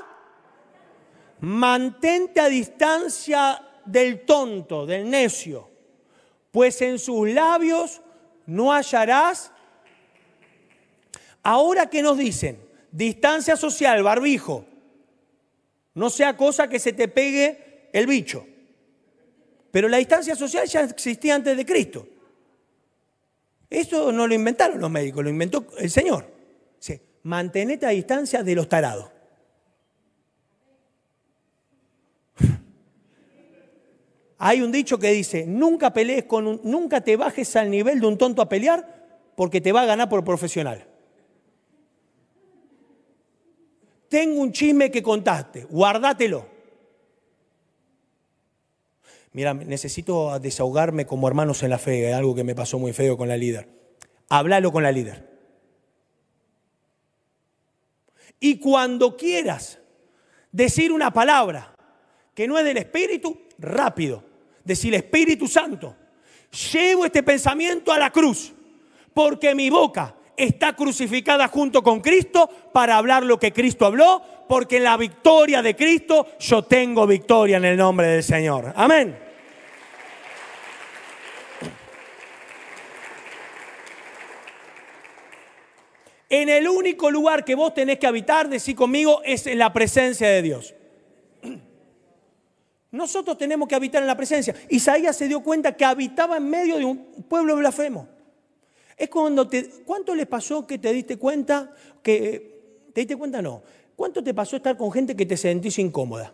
Mantente 1.40 2.40
a 2.40 2.48
distancia 2.48 3.60
del 3.86 4.24
tonto, 4.24 4.86
del 4.86 5.10
necio, 5.10 5.68
pues 6.52 6.80
en 6.84 7.00
sus 7.00 7.28
labios 7.30 8.04
no 8.46 8.72
hallarás. 8.72 9.52
Ahora 11.42 11.90
que 11.90 12.04
nos 12.04 12.20
dicen, 12.20 12.60
distancia 12.92 13.56
social, 13.56 14.04
barbijo, 14.04 14.64
no 15.96 16.12
sea 16.12 16.38
cosa 16.38 16.68
que 16.68 16.78
se 16.78 16.94
te 16.94 17.08
pegue 17.08 17.90
el 17.94 18.06
bicho. 18.06 18.46
Pero 19.76 19.90
la 19.90 19.98
distancia 19.98 20.38
social 20.38 20.66
ya 20.68 20.84
existía 20.84 21.36
antes 21.36 21.58
de 21.58 21.66
Cristo. 21.66 22.08
Eso 23.70 24.10
no 24.14 24.26
lo 24.26 24.34
inventaron 24.34 24.80
los 24.80 24.90
médicos, 24.90 25.22
lo 25.22 25.30
inventó 25.30 25.68
el 25.78 25.92
Señor. 25.92 26.32
Sí, 26.80 26.98
mantenete 27.24 27.86
a 27.86 27.90
distancia 27.90 28.42
de 28.42 28.56
los 28.56 28.70
tarados. 28.70 29.12
Hay 34.38 34.62
un 34.62 34.72
dicho 34.72 34.98
que 34.98 35.12
dice, 35.12 35.46
nunca 35.46 35.92
pelees 35.92 36.24
con 36.24 36.48
un, 36.48 36.62
nunca 36.64 37.02
te 37.02 37.18
bajes 37.18 37.54
al 37.58 37.70
nivel 37.70 38.00
de 38.00 38.08
un 38.08 38.18
tonto 38.18 38.42
a 38.42 38.48
pelear 38.48 39.34
porque 39.36 39.60
te 39.60 39.74
va 39.74 39.82
a 39.82 39.86
ganar 39.86 40.08
por 40.08 40.24
profesional. 40.24 40.88
Tengo 44.08 44.40
un 44.40 44.54
chisme 44.54 44.90
que 44.90 45.04
contaste, 45.04 45.66
guardátelo 45.66 46.55
mira, 49.36 49.54
necesito 49.54 50.40
desahogarme 50.40 51.06
como 51.06 51.28
hermanos 51.28 51.62
en 51.62 51.70
la 51.70 51.78
fe, 51.78 52.14
algo 52.14 52.34
que 52.34 52.46
me 52.46 52.56
pasó 52.56 52.80
muy 52.80 52.94
feo 52.94 53.18
con 53.18 53.28
la 53.28 53.36
líder. 53.36 53.68
Háblalo 54.30 54.72
con 54.72 54.82
la 54.82 54.94
líder. 54.94 55.28
Y 58.40 58.60
cuando 58.60 59.18
quieras 59.18 59.80
decir 60.54 60.94
una 60.94 61.12
palabra 61.12 61.76
que 62.34 62.48
no 62.48 62.58
es 62.58 62.64
del 62.64 62.78
Espíritu, 62.78 63.38
rápido, 63.60 64.24
decir 64.64 64.96
Espíritu 64.96 65.50
Santo, 65.50 65.98
llevo 66.72 67.06
este 67.06 67.22
pensamiento 67.22 67.92
a 67.92 68.00
la 68.00 68.12
cruz, 68.12 68.54
porque 69.14 69.54
mi 69.54 69.70
boca 69.70 70.16
está 70.38 70.78
crucificada 70.78 71.50
junto 71.50 71.84
con 71.84 72.00
Cristo 72.00 72.50
para 72.72 72.96
hablar 72.96 73.24
lo 73.24 73.38
que 73.38 73.52
Cristo 73.52 73.86
habló, 73.86 74.22
porque 74.48 74.78
en 74.78 74.86
la 74.86 74.96
victoria 74.96 75.62
de 75.62 75.76
Cristo 75.76 76.26
yo 76.40 76.64
tengo 76.64 77.06
victoria 77.06 77.58
en 77.58 77.66
el 77.66 77.76
nombre 77.76 78.08
del 78.08 78.24
Señor. 78.24 78.72
Amén. 78.78 79.25
En 86.38 86.50
el 86.50 86.68
único 86.68 87.10
lugar 87.10 87.46
que 87.46 87.56
vos 87.56 87.74
tenés 87.74 87.98
que 87.98 88.08
habitar, 88.08 88.50
decir 88.50 88.76
conmigo, 88.76 89.22
es 89.24 89.48
en 89.48 89.58
la 89.58 89.72
presencia 89.72 90.28
de 90.28 90.42
Dios. 90.42 90.76
Nosotros 92.92 93.38
tenemos 93.38 93.70
que 93.70 93.76
habitar 93.76 94.02
en 94.02 94.08
la 94.08 94.18
presencia. 94.18 94.54
Isaías 94.68 95.16
se 95.16 95.30
dio 95.30 95.42
cuenta 95.42 95.78
que 95.78 95.86
habitaba 95.86 96.36
en 96.36 96.50
medio 96.50 96.78
de 96.78 96.84
un 96.84 96.98
pueblo 97.30 97.56
blasfemo. 97.56 98.10
Es 98.98 99.08
cuando 99.08 99.48
te, 99.48 99.66
¿cuánto 99.86 100.14
les 100.14 100.28
pasó 100.28 100.68
que 100.68 100.78
te 100.78 100.92
diste 100.92 101.16
cuenta 101.16 101.74
que 102.04 102.90
te 102.94 103.00
diste 103.00 103.16
cuenta 103.16 103.42
no? 103.42 103.64
¿Cuánto 103.96 104.22
te 104.22 104.34
pasó 104.34 104.58
estar 104.58 104.76
con 104.76 104.92
gente 104.92 105.16
que 105.16 105.26
te 105.26 105.38
sentís 105.38 105.80
incómoda? 105.80 106.34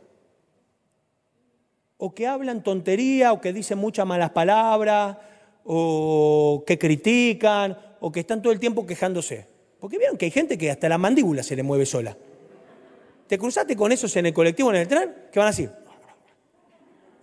O 1.97 2.15
que 2.15 2.25
hablan 2.25 2.63
tontería, 2.63 3.33
o 3.33 3.39
que 3.39 3.53
dicen 3.53 3.77
muchas 3.77 4.07
malas 4.07 4.31
palabras, 4.31 5.17
o 5.63 6.63
que 6.65 6.79
critican, 6.79 7.77
o 7.99 8.11
que 8.11 8.21
están 8.21 8.41
todo 8.41 8.51
el 8.51 8.59
tiempo 8.59 8.87
quejándose. 8.87 9.50
Porque 9.81 9.97
vieron 9.97 10.15
que 10.15 10.25
hay 10.25 10.31
gente 10.31 10.59
que 10.59 10.69
hasta 10.69 10.87
la 10.87 10.99
mandíbula 10.99 11.41
se 11.41 11.55
le 11.55 11.63
mueve 11.63 11.87
sola. 11.87 12.15
¿Te 13.27 13.37
cruzaste 13.39 13.75
con 13.75 13.91
esos 13.91 14.15
en 14.15 14.27
el 14.27 14.33
colectivo, 14.33 14.69
en 14.69 14.75
el 14.75 14.87
tren? 14.87 15.27
¿Qué 15.31 15.39
van 15.39 15.47
a 15.47 15.51
decir? 15.51 15.71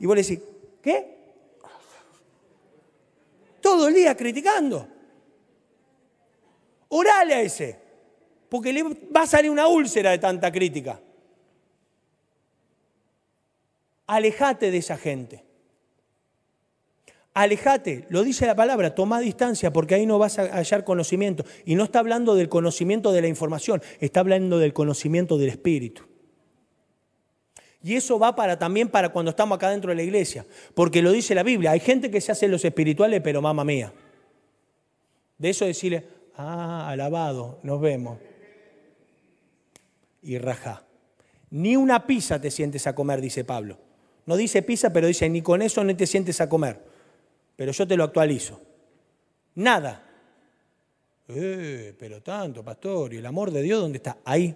Y 0.00 0.06
vos 0.06 0.16
le 0.16 0.22
decís, 0.22 0.40
¿qué? 0.82 1.18
Todo 3.60 3.86
el 3.86 3.94
día 3.94 4.16
criticando. 4.16 4.88
Orale 6.88 7.34
a 7.34 7.40
ese, 7.42 7.78
porque 8.48 8.72
le 8.72 8.82
va 8.82 9.22
a 9.22 9.26
salir 9.26 9.52
una 9.52 9.68
úlcera 9.68 10.10
de 10.10 10.18
tanta 10.18 10.50
crítica. 10.50 11.00
Alejate 14.06 14.72
de 14.72 14.78
esa 14.78 14.96
gente. 14.96 15.44
Alejate, 17.38 18.04
lo 18.08 18.24
dice 18.24 18.46
la 18.46 18.56
palabra, 18.56 18.96
toma 18.96 19.20
distancia 19.20 19.72
porque 19.72 19.94
ahí 19.94 20.06
no 20.06 20.18
vas 20.18 20.40
a 20.40 20.56
hallar 20.56 20.82
conocimiento. 20.82 21.44
Y 21.64 21.76
no 21.76 21.84
está 21.84 22.00
hablando 22.00 22.34
del 22.34 22.48
conocimiento 22.48 23.12
de 23.12 23.20
la 23.20 23.28
información, 23.28 23.80
está 24.00 24.18
hablando 24.18 24.58
del 24.58 24.72
conocimiento 24.72 25.38
del 25.38 25.50
Espíritu. 25.50 26.02
Y 27.80 27.94
eso 27.94 28.18
va 28.18 28.34
para 28.34 28.58
también 28.58 28.88
para 28.88 29.10
cuando 29.10 29.30
estamos 29.30 29.54
acá 29.54 29.70
dentro 29.70 29.90
de 29.90 29.94
la 29.94 30.02
iglesia, 30.02 30.44
porque 30.74 31.00
lo 31.00 31.12
dice 31.12 31.32
la 31.32 31.44
Biblia. 31.44 31.70
Hay 31.70 31.78
gente 31.78 32.10
que 32.10 32.20
se 32.20 32.32
hace 32.32 32.48
los 32.48 32.64
espirituales, 32.64 33.20
pero 33.22 33.40
mamá 33.40 33.62
mía. 33.62 33.92
De 35.38 35.50
eso 35.50 35.64
decirle, 35.64 36.08
ah, 36.34 36.88
alabado, 36.88 37.60
nos 37.62 37.80
vemos. 37.80 38.18
Y 40.22 40.38
raja. 40.38 40.82
Ni 41.50 41.76
una 41.76 42.04
pizza 42.04 42.40
te 42.40 42.50
sientes 42.50 42.88
a 42.88 42.96
comer, 42.96 43.20
dice 43.20 43.44
Pablo. 43.44 43.78
No 44.26 44.36
dice 44.36 44.60
pizza, 44.62 44.92
pero 44.92 45.06
dice, 45.06 45.28
ni 45.28 45.40
con 45.40 45.62
eso 45.62 45.84
no 45.84 45.96
te 45.96 46.08
sientes 46.08 46.40
a 46.40 46.48
comer. 46.48 46.97
Pero 47.58 47.72
yo 47.72 47.88
te 47.88 47.96
lo 47.96 48.04
actualizo. 48.04 48.60
Nada. 49.56 50.00
Eh, 51.26 51.92
pero 51.98 52.22
tanto, 52.22 52.62
pastor, 52.62 53.12
¿y 53.12 53.16
el 53.16 53.26
amor 53.26 53.50
de 53.50 53.62
Dios 53.62 53.80
dónde 53.80 53.96
está? 53.96 54.18
Ahí. 54.24 54.54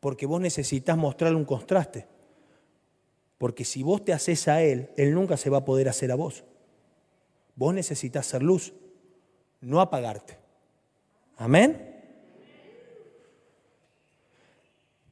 Porque 0.00 0.26
vos 0.26 0.40
necesitas 0.40 0.96
mostrarle 0.96 1.36
un 1.36 1.44
contraste. 1.44 2.04
Porque 3.38 3.64
si 3.64 3.84
vos 3.84 4.04
te 4.04 4.12
haces 4.12 4.48
a 4.48 4.60
Él, 4.60 4.90
Él 4.96 5.14
nunca 5.14 5.36
se 5.36 5.50
va 5.50 5.58
a 5.58 5.64
poder 5.64 5.88
hacer 5.88 6.10
a 6.10 6.16
vos. 6.16 6.42
Vos 7.54 7.72
necesitas 7.72 8.26
ser 8.26 8.42
luz, 8.42 8.72
no 9.60 9.80
apagarte. 9.80 10.36
Amén. 11.36 11.94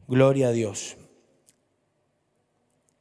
Gloria 0.08 0.48
a 0.48 0.52
Dios. 0.52 0.96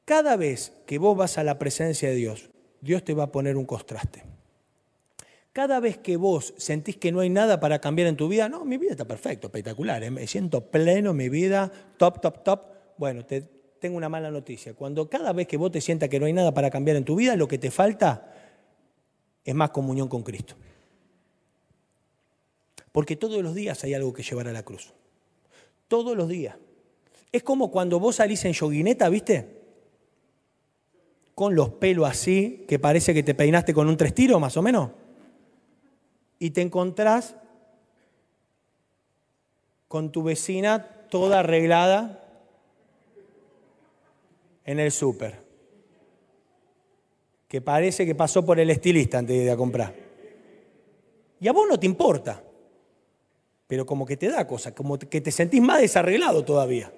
Cada 0.06 0.36
vez 0.36 0.72
que 0.86 1.00
vos 1.00 1.18
vas 1.18 1.40
a 1.40 1.44
la 1.44 1.58
presencia 1.58 2.10
de 2.10 2.16
Dios, 2.16 2.52
Dios 2.82 3.04
te 3.04 3.14
va 3.14 3.24
a 3.24 3.32
poner 3.32 3.58
un 3.58 3.66
contraste. 3.66 4.24
Cada 5.56 5.80
vez 5.80 5.98
que 5.98 6.18
vos 6.18 6.54
sentís 6.58 6.98
que 6.98 7.14
no 7.14 7.22
hay 7.22 7.30
nada 7.30 7.62
para 7.62 7.80
cambiar 7.80 8.10
en 8.10 8.18
tu 8.18 8.28
vida, 8.28 8.50
no, 8.50 8.66
mi 8.66 8.78
vida 8.78 8.92
está 8.92 9.06
perfecto, 9.06 9.48
espectacular, 9.48 10.04
¿eh? 10.04 10.12
me 10.12 10.28
siento 10.28 10.70
pleno, 10.70 11.14
mi 11.14 11.30
vida, 11.30 11.72
top, 11.98 12.20
top, 12.20 12.44
top. 12.44 12.62
Bueno, 12.98 13.26
te, 13.26 13.42
tengo 13.80 13.96
una 13.96 14.10
mala 14.10 14.32
noticia. 14.32 14.74
Cuando 14.74 15.10
cada 15.10 15.32
vez 15.32 15.48
que 15.48 15.56
vos 15.56 15.72
te 15.72 15.80
sientas 15.80 16.10
que 16.10 16.20
no 16.20 16.26
hay 16.26 16.34
nada 16.34 16.54
para 16.54 16.70
cambiar 16.70 16.98
en 16.98 17.06
tu 17.06 17.16
vida, 17.16 17.38
lo 17.38 17.48
que 17.48 17.58
te 17.58 17.72
falta 17.72 18.34
es 19.46 19.56
más 19.56 19.70
comunión 19.70 20.10
con 20.10 20.24
Cristo. 20.24 20.56
Porque 22.92 23.16
todos 23.16 23.42
los 23.42 23.56
días 23.56 23.84
hay 23.84 23.94
algo 23.94 24.12
que 24.12 24.24
llevar 24.24 24.48
a 24.48 24.52
la 24.52 24.64
cruz. 24.64 24.94
Todos 25.88 26.18
los 26.18 26.28
días. 26.28 26.58
Es 27.32 27.44
como 27.44 27.72
cuando 27.72 28.00
vos 28.00 28.18
salís 28.18 28.44
en 28.46 28.54
yoguineta, 28.54 29.08
¿viste? 29.08 29.65
Con 31.36 31.54
los 31.54 31.70
pelos 31.70 32.10
así, 32.10 32.66
que 32.68 32.80
parece 32.80 33.14
que 33.14 33.22
te 33.22 33.36
peinaste 33.36 33.74
con 33.74 33.88
un 33.88 33.98
tres 33.98 34.16
tiros, 34.16 34.40
más 34.40 34.58
o 34.58 34.62
menos. 34.62 34.90
Y 36.40 36.50
te 36.52 36.62
encontrás 36.62 37.36
con 39.88 40.12
tu 40.12 40.24
vecina 40.24 40.84
toda 41.10 41.40
arreglada 41.40 42.24
en 44.66 44.80
el 44.80 44.92
súper. 44.92 45.44
Que 47.48 47.62
parece 47.62 48.06
que 48.06 48.16
pasó 48.16 48.46
por 48.46 48.60
el 48.60 48.70
estilista 48.70 49.20
antes 49.20 49.38
de 49.38 49.44
ir 49.44 49.52
a 49.52 49.58
comprar. 49.58 49.94
Y 51.40 51.48
a 51.48 51.54
vos 51.54 51.68
no 51.70 51.80
te 51.80 51.86
importa. 51.86 52.42
Pero 53.68 53.86
como 53.86 54.06
que 54.06 54.18
te 54.18 54.30
da 54.30 54.46
cosa, 54.46 54.74
como 54.74 54.98
que 54.98 55.22
te 55.22 55.32
sentís 55.32 55.62
más 55.62 55.82
desarreglado 55.82 56.44
todavía. 56.44 56.92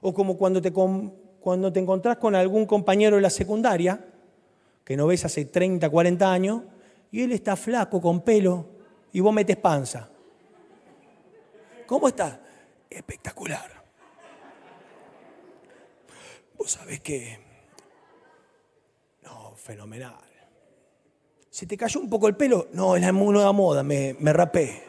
O 0.00 0.14
como 0.14 0.36
cuando 0.36 0.62
te, 0.62 0.72
cuando 1.46 1.72
te 1.72 1.78
encontrás 1.78 2.16
con 2.16 2.34
algún 2.34 2.66
compañero 2.66 3.14
de 3.14 3.22
la 3.22 3.30
secundaria, 3.30 4.04
que 4.82 4.96
no 4.96 5.06
ves 5.06 5.26
hace 5.26 5.44
30, 5.44 5.88
40 5.88 6.32
años, 6.32 6.62
y 7.12 7.22
él 7.22 7.30
está 7.30 7.54
flaco, 7.54 8.00
con 8.00 8.22
pelo, 8.22 8.66
y 9.12 9.20
vos 9.20 9.32
metes 9.32 9.56
panza. 9.56 10.10
¿Cómo 11.86 12.08
está? 12.08 12.40
Espectacular. 12.90 13.70
Vos 16.58 16.68
sabés 16.68 17.00
que... 17.00 17.38
No, 19.22 19.54
fenomenal. 19.54 20.16
¿Se 21.48 21.64
te 21.64 21.76
cayó 21.76 22.00
un 22.00 22.10
poco 22.10 22.26
el 22.26 22.36
pelo? 22.36 22.70
No, 22.72 22.96
es 22.96 23.02
la 23.02 23.12
nueva 23.12 23.52
moda, 23.52 23.84
me, 23.84 24.16
me 24.18 24.32
rapé. 24.32 24.82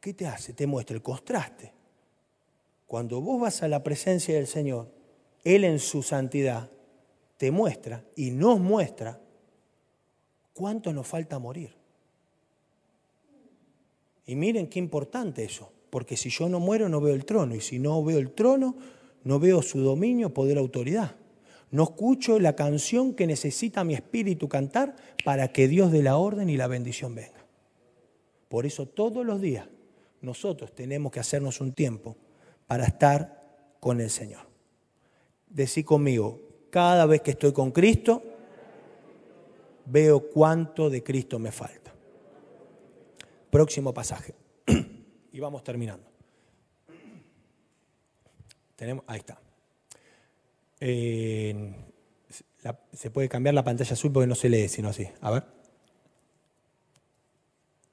¿Qué 0.00 0.14
te 0.14 0.26
hace? 0.26 0.54
Te 0.54 0.66
muestra 0.66 0.96
el 0.96 1.02
contraste. 1.02 1.83
Cuando 2.94 3.20
vos 3.20 3.40
vas 3.40 3.60
a 3.64 3.66
la 3.66 3.82
presencia 3.82 4.36
del 4.36 4.46
Señor, 4.46 4.88
Él 5.42 5.64
en 5.64 5.80
su 5.80 6.00
santidad 6.00 6.70
te 7.38 7.50
muestra 7.50 8.04
y 8.14 8.30
nos 8.30 8.60
muestra 8.60 9.20
cuánto 10.52 10.92
nos 10.92 11.04
falta 11.04 11.40
morir. 11.40 11.74
Y 14.26 14.36
miren 14.36 14.68
qué 14.68 14.78
importante 14.78 15.42
eso, 15.42 15.72
porque 15.90 16.16
si 16.16 16.30
yo 16.30 16.48
no 16.48 16.60
muero 16.60 16.88
no 16.88 17.00
veo 17.00 17.16
el 17.16 17.24
trono, 17.24 17.56
y 17.56 17.60
si 17.60 17.80
no 17.80 18.04
veo 18.04 18.20
el 18.20 18.30
trono, 18.30 18.76
no 19.24 19.40
veo 19.40 19.60
su 19.60 19.80
dominio, 19.80 20.32
poder, 20.32 20.56
autoridad. 20.56 21.16
No 21.72 21.82
escucho 21.82 22.38
la 22.38 22.54
canción 22.54 23.14
que 23.14 23.26
necesita 23.26 23.82
mi 23.82 23.94
espíritu 23.94 24.48
cantar 24.48 24.94
para 25.24 25.48
que 25.48 25.66
Dios 25.66 25.90
dé 25.90 26.04
la 26.04 26.16
orden 26.16 26.48
y 26.48 26.56
la 26.56 26.68
bendición 26.68 27.16
venga. 27.16 27.44
Por 28.48 28.66
eso 28.66 28.86
todos 28.86 29.26
los 29.26 29.40
días 29.40 29.66
nosotros 30.20 30.72
tenemos 30.72 31.10
que 31.10 31.18
hacernos 31.18 31.60
un 31.60 31.72
tiempo 31.72 32.18
para 32.66 32.84
estar 32.84 33.42
con 33.80 34.00
el 34.00 34.10
Señor. 34.10 34.46
Decí 35.48 35.84
conmigo, 35.84 36.40
cada 36.70 37.06
vez 37.06 37.20
que 37.22 37.32
estoy 37.32 37.52
con 37.52 37.70
Cristo, 37.70 38.22
veo 39.86 40.30
cuánto 40.30 40.90
de 40.90 41.02
Cristo 41.02 41.38
me 41.38 41.52
falta. 41.52 41.92
Próximo 43.50 43.94
pasaje. 43.94 44.34
y 45.32 45.40
vamos 45.40 45.62
terminando. 45.62 46.08
Tenemos, 48.76 49.04
ahí 49.06 49.20
está. 49.20 49.38
se 52.92 53.10
puede 53.10 53.28
cambiar 53.28 53.54
la 53.54 53.62
pantalla 53.62 53.92
azul 53.92 54.10
porque 54.12 54.26
no 54.26 54.34
se 54.34 54.48
lee, 54.48 54.68
sino 54.68 54.88
así. 54.88 55.08
A 55.20 55.30
ver. 55.30 55.44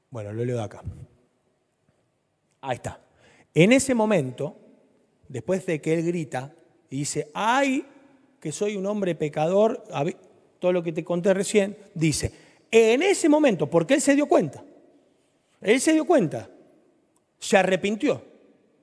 Bueno, 0.09 0.33
lo 0.33 0.43
leo 0.43 0.57
de 0.57 0.63
acá. 0.63 0.81
Ahí 2.61 2.75
está. 2.75 2.99
En 3.53 3.71
ese 3.71 3.93
momento, 3.93 4.55
después 5.27 5.65
de 5.65 5.81
que 5.81 5.93
él 5.93 6.05
grita 6.05 6.53
y 6.89 6.99
dice, 6.99 7.29
ay, 7.33 7.85
que 8.39 8.51
soy 8.51 8.75
un 8.75 8.85
hombre 8.85 9.15
pecador, 9.15 9.83
todo 10.59 10.73
lo 10.73 10.83
que 10.83 10.91
te 10.91 11.03
conté 11.03 11.33
recién, 11.33 11.77
dice, 11.93 12.31
en 12.71 13.01
ese 13.01 13.29
momento, 13.29 13.69
porque 13.69 13.93
él 13.93 14.01
se 14.01 14.15
dio 14.15 14.27
cuenta, 14.27 14.63
él 15.61 15.79
se 15.79 15.93
dio 15.93 16.05
cuenta, 16.05 16.49
se 17.39 17.57
arrepintió, 17.57 18.23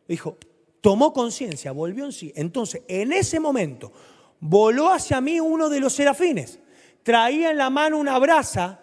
dijo, 0.07 0.37
tomó 0.81 1.13
conciencia, 1.13 1.73
volvió 1.73 2.05
en 2.05 2.13
sí. 2.13 2.33
Entonces, 2.37 2.83
en 2.89 3.13
ese 3.13 3.41
momento, 3.41 3.93
voló 4.41 4.91
hacia 4.93 5.21
mí 5.21 5.41
uno 5.41 5.69
de 5.69 5.81
los 5.81 5.93
serafines, 5.93 6.59
traía 7.03 7.51
en 7.51 7.57
la 7.57 7.71
mano 7.71 7.99
una 7.99 8.19
brasa 8.19 8.81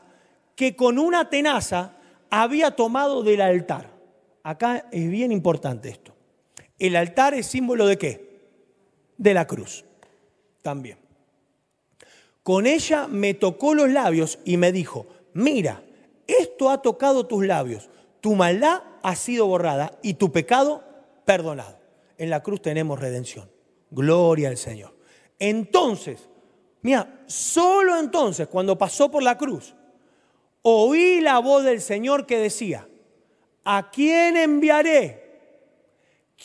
que 0.56 0.76
con 0.76 0.98
una 0.98 1.30
tenaza 1.30 1.98
había 2.30 2.71
tomado 2.71 3.24
del 3.24 3.41
altar. 3.41 3.94
Acá 4.45 4.86
es 4.91 5.10
bien 5.10 5.31
importante 5.31 5.89
esto. 5.89 6.13
El 6.77 6.95
altar 6.95 7.34
es 7.34 7.47
símbolo 7.47 7.88
de 7.88 7.97
qué? 7.97 8.41
De 9.17 9.34
la 9.34 9.47
cruz. 9.47 9.86
También. 10.62 10.99
Con 12.43 12.67
ella 12.67 13.08
me 13.08 13.34
tocó 13.34 13.73
los 13.73 13.89
labios 13.89 14.38
y 14.45 14.58
me 14.58 14.71
dijo, 14.71 15.08
mira, 15.34 15.81
esto 16.27 16.69
ha 16.69 16.84
tocado 16.84 17.25
tus 17.25 17.43
labios, 17.43 17.89
tu 18.21 18.36
maldad 18.36 18.84
ha 19.01 19.15
sido 19.15 19.47
borrada 19.47 19.97
y 20.03 20.13
tu 20.13 20.31
pecado 20.31 20.84
perdonado. 21.25 21.79
En 22.19 22.29
la 22.29 22.43
cruz 22.43 22.62
tenemos 22.62 22.99
redención. 22.99 23.49
Gloria 23.89 24.49
al 24.49 24.58
Señor. 24.58 24.95
Entonces, 25.39 26.29
mira, 26.84 27.23
solo 27.25 27.97
entonces, 27.97 28.47
cuando 28.47 28.77
pasó 28.77 29.10
por 29.10 29.23
la 29.23 29.39
cruz, 29.39 29.73
oí 30.62 31.19
la 31.19 31.39
voz 31.39 31.63
del 31.63 31.81
Señor 31.81 32.27
que 32.27 32.38
decía, 32.38 32.88
¿a 33.65 33.91
quién 33.91 34.38
enviaré? 34.38 35.25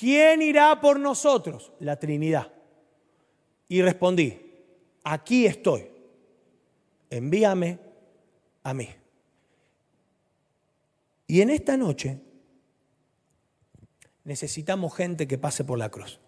¿quién 0.01 0.43
irá 0.43 0.81
por 0.81 0.99
nosotros? 0.99 1.73
La 1.81 1.99
Trinidad. 1.99 2.51
Y 3.69 3.83
respondí, 3.83 4.41
aquí 5.05 5.47
estoy, 5.47 5.89
envíame 7.11 7.79
a 8.63 8.75
mí. 8.75 8.89
Y 11.27 11.41
en 11.41 11.51
esta 11.51 11.77
noche 11.77 12.19
necesitamos 14.25 14.97
gente 14.97 15.29
que 15.29 15.39
pase 15.39 15.65
por 15.65 15.79
la 15.79 15.89
cruz. 15.89 16.19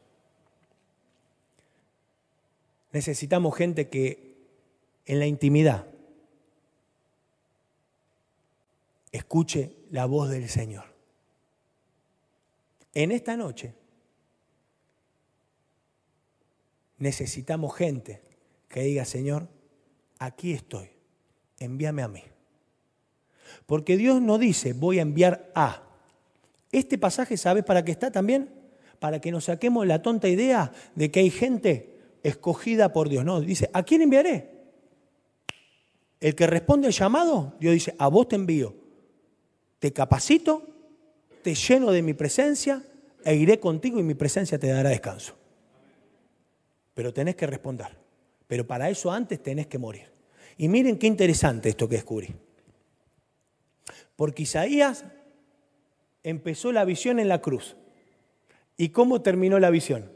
Necesitamos 2.92 3.56
gente 3.56 3.88
que 3.88 4.36
en 5.06 5.18
la 5.18 5.26
intimidad 5.26 5.86
escuche 9.10 9.74
la 9.92 10.06
voz 10.06 10.30
del 10.30 10.48
Señor. 10.48 10.84
En 12.94 13.12
esta 13.12 13.36
noche 13.36 13.74
necesitamos 16.98 17.76
gente 17.76 18.22
que 18.68 18.80
diga, 18.82 19.04
Señor, 19.04 19.48
aquí 20.18 20.52
estoy, 20.52 20.88
envíame 21.58 22.02
a 22.02 22.08
mí. 22.08 22.22
Porque 23.66 23.98
Dios 23.98 24.20
no 24.22 24.38
dice, 24.38 24.72
voy 24.72 24.98
a 24.98 25.02
enviar 25.02 25.52
a. 25.54 25.82
Este 26.72 26.96
pasaje, 26.96 27.36
¿sabes 27.36 27.62
para 27.62 27.84
qué 27.84 27.92
está 27.92 28.10
también? 28.10 28.50
Para 28.98 29.20
que 29.20 29.30
nos 29.30 29.44
saquemos 29.44 29.86
la 29.86 30.00
tonta 30.00 30.26
idea 30.26 30.72
de 30.94 31.10
que 31.10 31.20
hay 31.20 31.30
gente 31.30 31.98
escogida 32.22 32.94
por 32.94 33.10
Dios. 33.10 33.26
No, 33.26 33.42
dice, 33.42 33.68
¿a 33.74 33.82
quién 33.82 34.00
enviaré? 34.00 34.50
El 36.18 36.34
que 36.34 36.46
responde 36.46 36.86
al 36.86 36.94
llamado, 36.94 37.56
Dios 37.60 37.74
dice, 37.74 37.94
a 37.98 38.08
vos 38.08 38.28
te 38.28 38.36
envío. 38.36 38.81
Te 39.82 39.92
capacito, 39.92 40.62
te 41.42 41.56
lleno 41.56 41.90
de 41.90 42.02
mi 42.02 42.14
presencia 42.14 42.84
e 43.24 43.34
iré 43.34 43.58
contigo 43.58 43.98
y 43.98 44.04
mi 44.04 44.14
presencia 44.14 44.56
te 44.56 44.68
dará 44.68 44.90
descanso. 44.90 45.34
Pero 46.94 47.12
tenés 47.12 47.34
que 47.34 47.48
responder. 47.48 47.88
Pero 48.46 48.64
para 48.64 48.88
eso 48.90 49.10
antes 49.10 49.42
tenés 49.42 49.66
que 49.66 49.78
morir. 49.78 50.08
Y 50.56 50.68
miren 50.68 51.00
qué 51.00 51.08
interesante 51.08 51.70
esto 51.70 51.88
que 51.88 51.96
descubrí. 51.96 52.32
Porque 54.14 54.44
Isaías 54.44 55.04
empezó 56.22 56.70
la 56.70 56.84
visión 56.84 57.18
en 57.18 57.26
la 57.26 57.40
cruz. 57.40 57.74
¿Y 58.76 58.90
cómo 58.90 59.20
terminó 59.20 59.58
la 59.58 59.70
visión? 59.70 60.12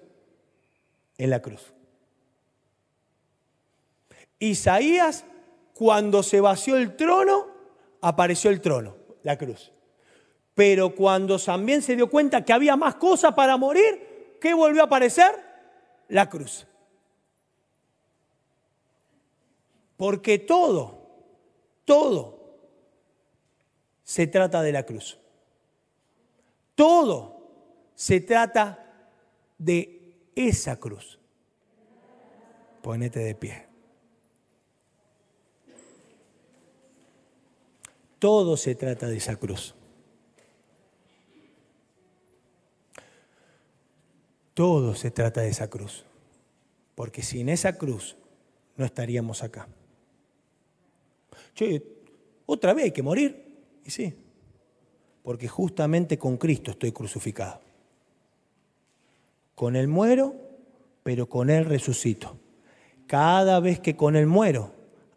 En 1.18 1.30
la 1.30 1.42
cruz. 1.42 1.74
Isaías, 4.38 5.24
cuando 5.74 6.22
se 6.22 6.40
vació 6.40 6.76
el 6.76 6.94
trono, 6.94 7.48
apareció 8.00 8.50
el 8.50 8.60
trono, 8.60 9.05
la 9.26 9.36
cruz. 9.36 9.72
Pero 10.54 10.94
cuando 10.94 11.36
también 11.36 11.82
se 11.82 11.96
dio 11.96 12.08
cuenta 12.08 12.44
que 12.44 12.52
había 12.52 12.76
más 12.76 12.94
cosas 12.94 13.34
para 13.34 13.56
morir, 13.56 14.36
¿qué 14.40 14.54
volvió 14.54 14.82
a 14.82 14.84
aparecer? 14.84 15.32
La 16.06 16.30
cruz. 16.30 16.64
Porque 19.96 20.38
todo, 20.38 21.08
todo 21.84 22.60
se 24.04 24.28
trata 24.28 24.62
de 24.62 24.70
la 24.70 24.84
cruz. 24.84 25.18
Todo 26.76 27.50
se 27.96 28.20
trata 28.20 29.10
de 29.58 30.30
esa 30.36 30.76
cruz. 30.76 31.18
Ponete 32.80 33.18
de 33.18 33.34
pie. 33.34 33.66
Todo 38.18 38.56
se 38.56 38.74
trata 38.74 39.08
de 39.08 39.16
esa 39.16 39.36
cruz. 39.36 39.74
Todo 44.54 44.94
se 44.94 45.10
trata 45.10 45.42
de 45.42 45.48
esa 45.48 45.68
cruz. 45.68 46.04
Porque 46.94 47.22
sin 47.22 47.48
esa 47.48 47.76
cruz 47.76 48.16
no 48.76 48.84
estaríamos 48.84 49.42
acá. 49.42 49.68
Che, 51.54 51.82
otra 52.46 52.72
vez 52.72 52.84
hay 52.86 52.92
que 52.92 53.02
morir. 53.02 53.44
Y 53.84 53.90
sí, 53.90 54.14
porque 55.22 55.48
justamente 55.48 56.18
con 56.18 56.36
Cristo 56.36 56.70
estoy 56.70 56.92
crucificado. 56.92 57.60
Con 59.54 59.74
Él 59.74 59.88
muero, 59.88 60.34
pero 61.02 61.28
con 61.28 61.50
Él 61.50 61.64
resucito. 61.64 62.38
Cada 63.06 63.60
vez 63.60 63.80
que 63.80 63.96
con 63.96 64.16
Él 64.16 64.26
muero, 64.26 64.72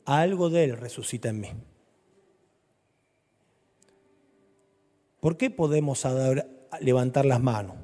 algo 0.05 0.49
de 0.49 0.63
Él 0.65 0.77
resucita 0.77 1.29
en 1.29 1.39
mí. 1.39 1.49
¿Por 5.19 5.37
qué 5.37 5.49
podemos 5.49 6.05
levantar 6.79 7.25
las 7.25 7.41
manos? 7.41 7.75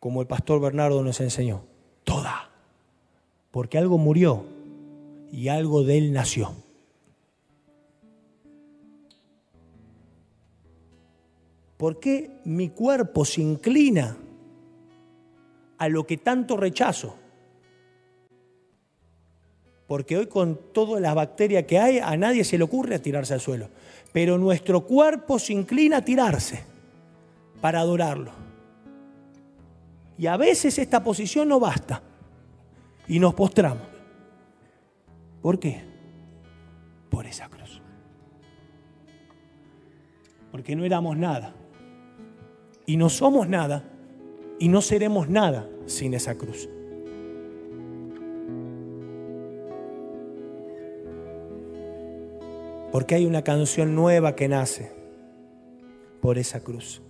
Como 0.00 0.20
el 0.20 0.26
pastor 0.26 0.60
Bernardo 0.60 1.02
nos 1.02 1.20
enseñó. 1.20 1.62
Toda. 2.04 2.50
Porque 3.50 3.78
algo 3.78 3.98
murió 3.98 4.44
y 5.32 5.48
algo 5.48 5.82
de 5.82 5.98
Él 5.98 6.12
nació. 6.12 6.52
¿Por 11.76 12.00
qué 12.00 12.40
mi 12.44 12.70
cuerpo 12.70 13.24
se 13.24 13.40
inclina 13.40 14.16
a 15.78 15.88
lo 15.88 16.06
que 16.06 16.16
tanto 16.16 16.56
rechazo? 16.56 17.14
Porque 19.88 20.18
hoy 20.18 20.26
con 20.26 20.60
todas 20.72 21.00
las 21.00 21.14
bacterias 21.14 21.64
que 21.64 21.78
hay, 21.78 21.98
a 21.98 22.14
nadie 22.16 22.44
se 22.44 22.58
le 22.58 22.64
ocurre 22.64 22.98
tirarse 22.98 23.32
al 23.32 23.40
suelo. 23.40 23.70
Pero 24.12 24.36
nuestro 24.36 24.82
cuerpo 24.82 25.38
se 25.38 25.54
inclina 25.54 25.96
a 25.96 26.04
tirarse 26.04 26.62
para 27.62 27.80
adorarlo. 27.80 28.30
Y 30.18 30.26
a 30.26 30.36
veces 30.36 30.78
esta 30.78 31.02
posición 31.02 31.48
no 31.48 31.58
basta. 31.58 32.02
Y 33.08 33.18
nos 33.18 33.32
postramos. 33.32 33.82
¿Por 35.40 35.58
qué? 35.58 35.80
Por 37.08 37.24
esa 37.24 37.48
cruz. 37.48 37.80
Porque 40.52 40.76
no 40.76 40.84
éramos 40.84 41.16
nada 41.16 41.54
y 42.84 42.98
no 42.98 43.08
somos 43.08 43.48
nada 43.48 43.84
y 44.58 44.68
no 44.68 44.82
seremos 44.82 45.30
nada 45.30 45.66
sin 45.86 46.12
esa 46.12 46.34
cruz. 46.36 46.68
Porque 52.92 53.14
hay 53.14 53.26
una 53.26 53.42
canción 53.42 53.94
nueva 53.94 54.34
que 54.34 54.48
nace 54.48 54.92
por 56.20 56.38
esa 56.38 56.60
cruz. 56.60 57.02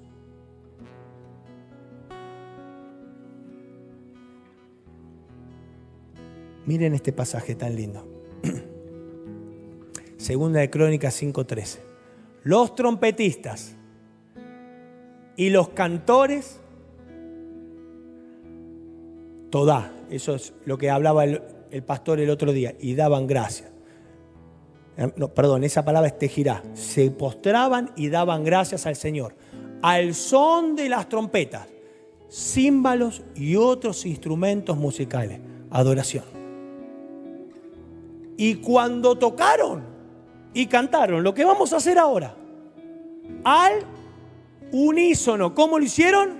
Miren 6.66 6.94
este 6.94 7.12
pasaje 7.12 7.54
tan 7.54 7.74
lindo. 7.76 8.06
Segunda 10.18 10.60
de 10.60 10.68
Crónicas 10.68 11.22
5:13. 11.22 11.78
Los 12.42 12.74
trompetistas 12.74 13.74
y 15.38 15.50
los 15.50 15.68
cantores, 15.70 16.60
toda, 19.50 19.94
eso 20.10 20.34
es 20.34 20.52
lo 20.66 20.76
que 20.76 20.90
hablaba 20.90 21.24
el, 21.24 21.82
pastor 21.86 22.20
el 22.20 22.28
otro 22.28 22.52
día, 22.52 22.74
y 22.80 22.96
daban 22.96 23.26
gracias. 23.26 23.70
No, 25.16 25.28
perdón, 25.28 25.62
esa 25.62 25.84
palabra 25.84 26.08
es 26.08 26.18
tejirá. 26.18 26.62
Se 26.74 27.10
postraban 27.10 27.92
y 27.94 28.08
daban 28.08 28.42
gracias 28.42 28.84
al 28.86 28.96
Señor. 28.96 29.34
Al 29.80 30.14
son 30.14 30.74
de 30.74 30.88
las 30.88 31.08
trompetas, 31.08 31.68
címbalos 32.28 33.22
y 33.36 33.54
otros 33.54 34.04
instrumentos 34.06 34.76
musicales. 34.76 35.38
Adoración. 35.70 36.24
Y 38.36 38.56
cuando 38.56 39.16
tocaron 39.16 39.84
y 40.52 40.66
cantaron, 40.66 41.22
lo 41.22 41.32
que 41.32 41.44
vamos 41.44 41.72
a 41.72 41.76
hacer 41.76 41.98
ahora, 41.98 42.34
al 43.44 43.84
unísono. 44.72 45.54
¿Cómo 45.54 45.78
lo 45.78 45.84
hicieron? 45.84 46.36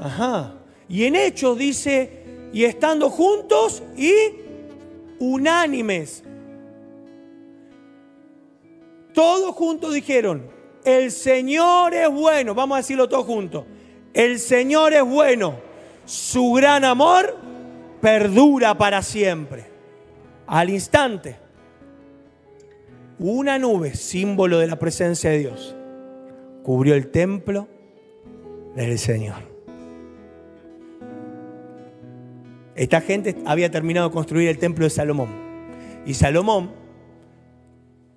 Ajá. 0.00 0.54
Y 0.88 1.04
en 1.04 1.16
Hechos 1.16 1.58
dice, 1.58 2.24
y 2.52 2.64
estando 2.64 3.10
juntos 3.10 3.82
y 3.96 4.12
unánimes. 5.18 6.22
Todos 9.18 9.56
juntos 9.56 9.94
dijeron, 9.94 10.46
el 10.84 11.10
Señor 11.10 11.92
es 11.92 12.08
bueno. 12.08 12.54
Vamos 12.54 12.76
a 12.76 12.78
decirlo 12.82 13.08
todos 13.08 13.26
juntos. 13.26 13.64
El 14.14 14.38
Señor 14.38 14.92
es 14.92 15.02
bueno. 15.02 15.56
Su 16.04 16.52
gran 16.52 16.84
amor 16.84 17.36
perdura 18.00 18.78
para 18.78 19.02
siempre. 19.02 19.64
Al 20.46 20.70
instante, 20.70 21.34
una 23.18 23.58
nube, 23.58 23.96
símbolo 23.96 24.60
de 24.60 24.68
la 24.68 24.78
presencia 24.78 25.30
de 25.30 25.38
Dios 25.38 25.74
cubrió 26.62 26.94
el 26.94 27.10
templo 27.10 27.66
del 28.76 29.00
Señor. 29.00 29.42
Esta 32.76 33.00
gente 33.00 33.34
había 33.46 33.68
terminado 33.68 34.10
de 34.10 34.14
construir 34.14 34.48
el 34.48 34.58
templo 34.58 34.84
de 34.84 34.90
Salomón. 34.90 35.30
Y 36.06 36.14
Salomón 36.14 36.70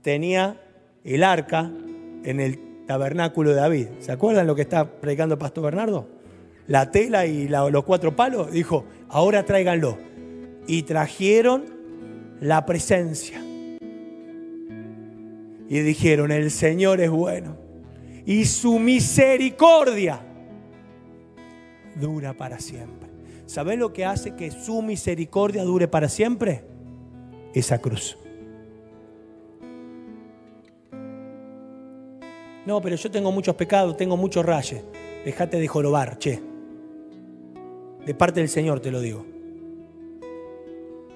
tenía 0.04 0.62
el 1.04 1.24
arca 1.24 1.72
en 2.24 2.40
el 2.40 2.86
tabernáculo 2.86 3.52
de 3.52 3.56
David. 3.56 3.88
¿Se 4.00 4.12
acuerdan 4.12 4.48
lo 4.48 4.56
que 4.56 4.62
está 4.64 5.00
predicando 5.00 5.36
el 5.36 5.40
pastor 5.40 5.64
Bernardo? 5.64 6.08
La 6.68 6.92
tela 6.92 7.26
y 7.26 7.48
los 7.48 7.84
cuatro 7.84 8.16
palos. 8.16 8.52
Dijo, 8.52 8.86
ahora 9.10 9.46
tráiganlo. 9.46 9.98
Y 10.68 10.84
trajeron 10.84 11.66
la 12.40 12.66
presencia. 12.66 13.42
Y 15.70 15.80
dijeron, 15.80 16.32
el 16.32 16.52
Señor 16.52 17.02
es 17.02 17.10
bueno 17.10 17.62
y 18.26 18.46
su 18.46 18.80
misericordia 18.80 20.22
dura 21.96 22.34
para 22.34 22.60
siempre. 22.60 23.10
¿Sabes 23.46 23.78
lo 23.78 23.92
que 23.92 24.06
hace 24.06 24.36
que 24.36 24.52
su 24.52 24.82
misericordia 24.82 25.64
dure 25.64 25.88
para 25.88 26.08
siempre? 26.08 26.64
Esa 27.54 27.80
cruz. 27.80 28.18
No, 32.66 32.80
pero 32.82 32.96
yo 32.96 33.10
tengo 33.10 33.32
muchos 33.32 33.56
pecados, 33.56 33.98
tengo 33.98 34.18
muchos 34.18 34.46
rayes. 34.46 34.84
Déjate 35.26 35.60
de 35.60 35.68
jorobar, 35.68 36.18
che. 36.20 36.42
De 38.06 38.14
parte 38.14 38.40
del 38.40 38.50
Señor 38.50 38.80
te 38.80 38.92
lo 38.92 39.02
digo. 39.02 39.26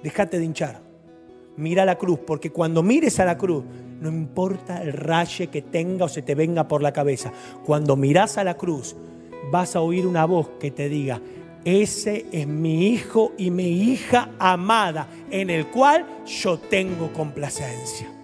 Dejate 0.03 0.39
de 0.39 0.45
hinchar. 0.45 0.81
Mira 1.58 1.86
la 1.86 1.97
cruz, 1.97 2.19
porque 2.25 2.51
cuando 2.51 2.84
mires 2.84 3.19
a 3.19 3.25
la 3.25 3.38
cruz, 3.38 3.63
no 4.01 4.10
importa 4.10 4.81
el 4.81 4.93
raye 4.93 5.47
que 5.47 5.62
tenga 5.62 6.05
o 6.05 6.10
se 6.10 6.21
te 6.21 6.36
venga 6.36 6.67
por 6.67 6.81
la 6.81 6.91
cabeza. 6.91 7.31
Cuando 7.65 7.95
miras 7.95 8.38
a 8.38 8.43
la 8.43 8.55
cruz, 8.55 8.95
vas 9.51 9.75
a 9.75 9.81
oír 9.81 10.05
una 10.05 10.25
voz 10.25 10.49
que 10.60 10.71
te 10.71 10.89
diga, 10.89 11.21
ese 11.63 12.25
es 12.31 12.45
mi 12.45 12.88
hijo 12.88 13.34
y 13.38 13.49
mi 13.51 13.69
hija 13.69 14.29
amada, 14.38 15.08
en 15.31 15.49
el 15.49 15.67
cual 15.67 16.05
yo 16.25 16.60
tengo 16.60 17.12
complacencia. 17.13 18.14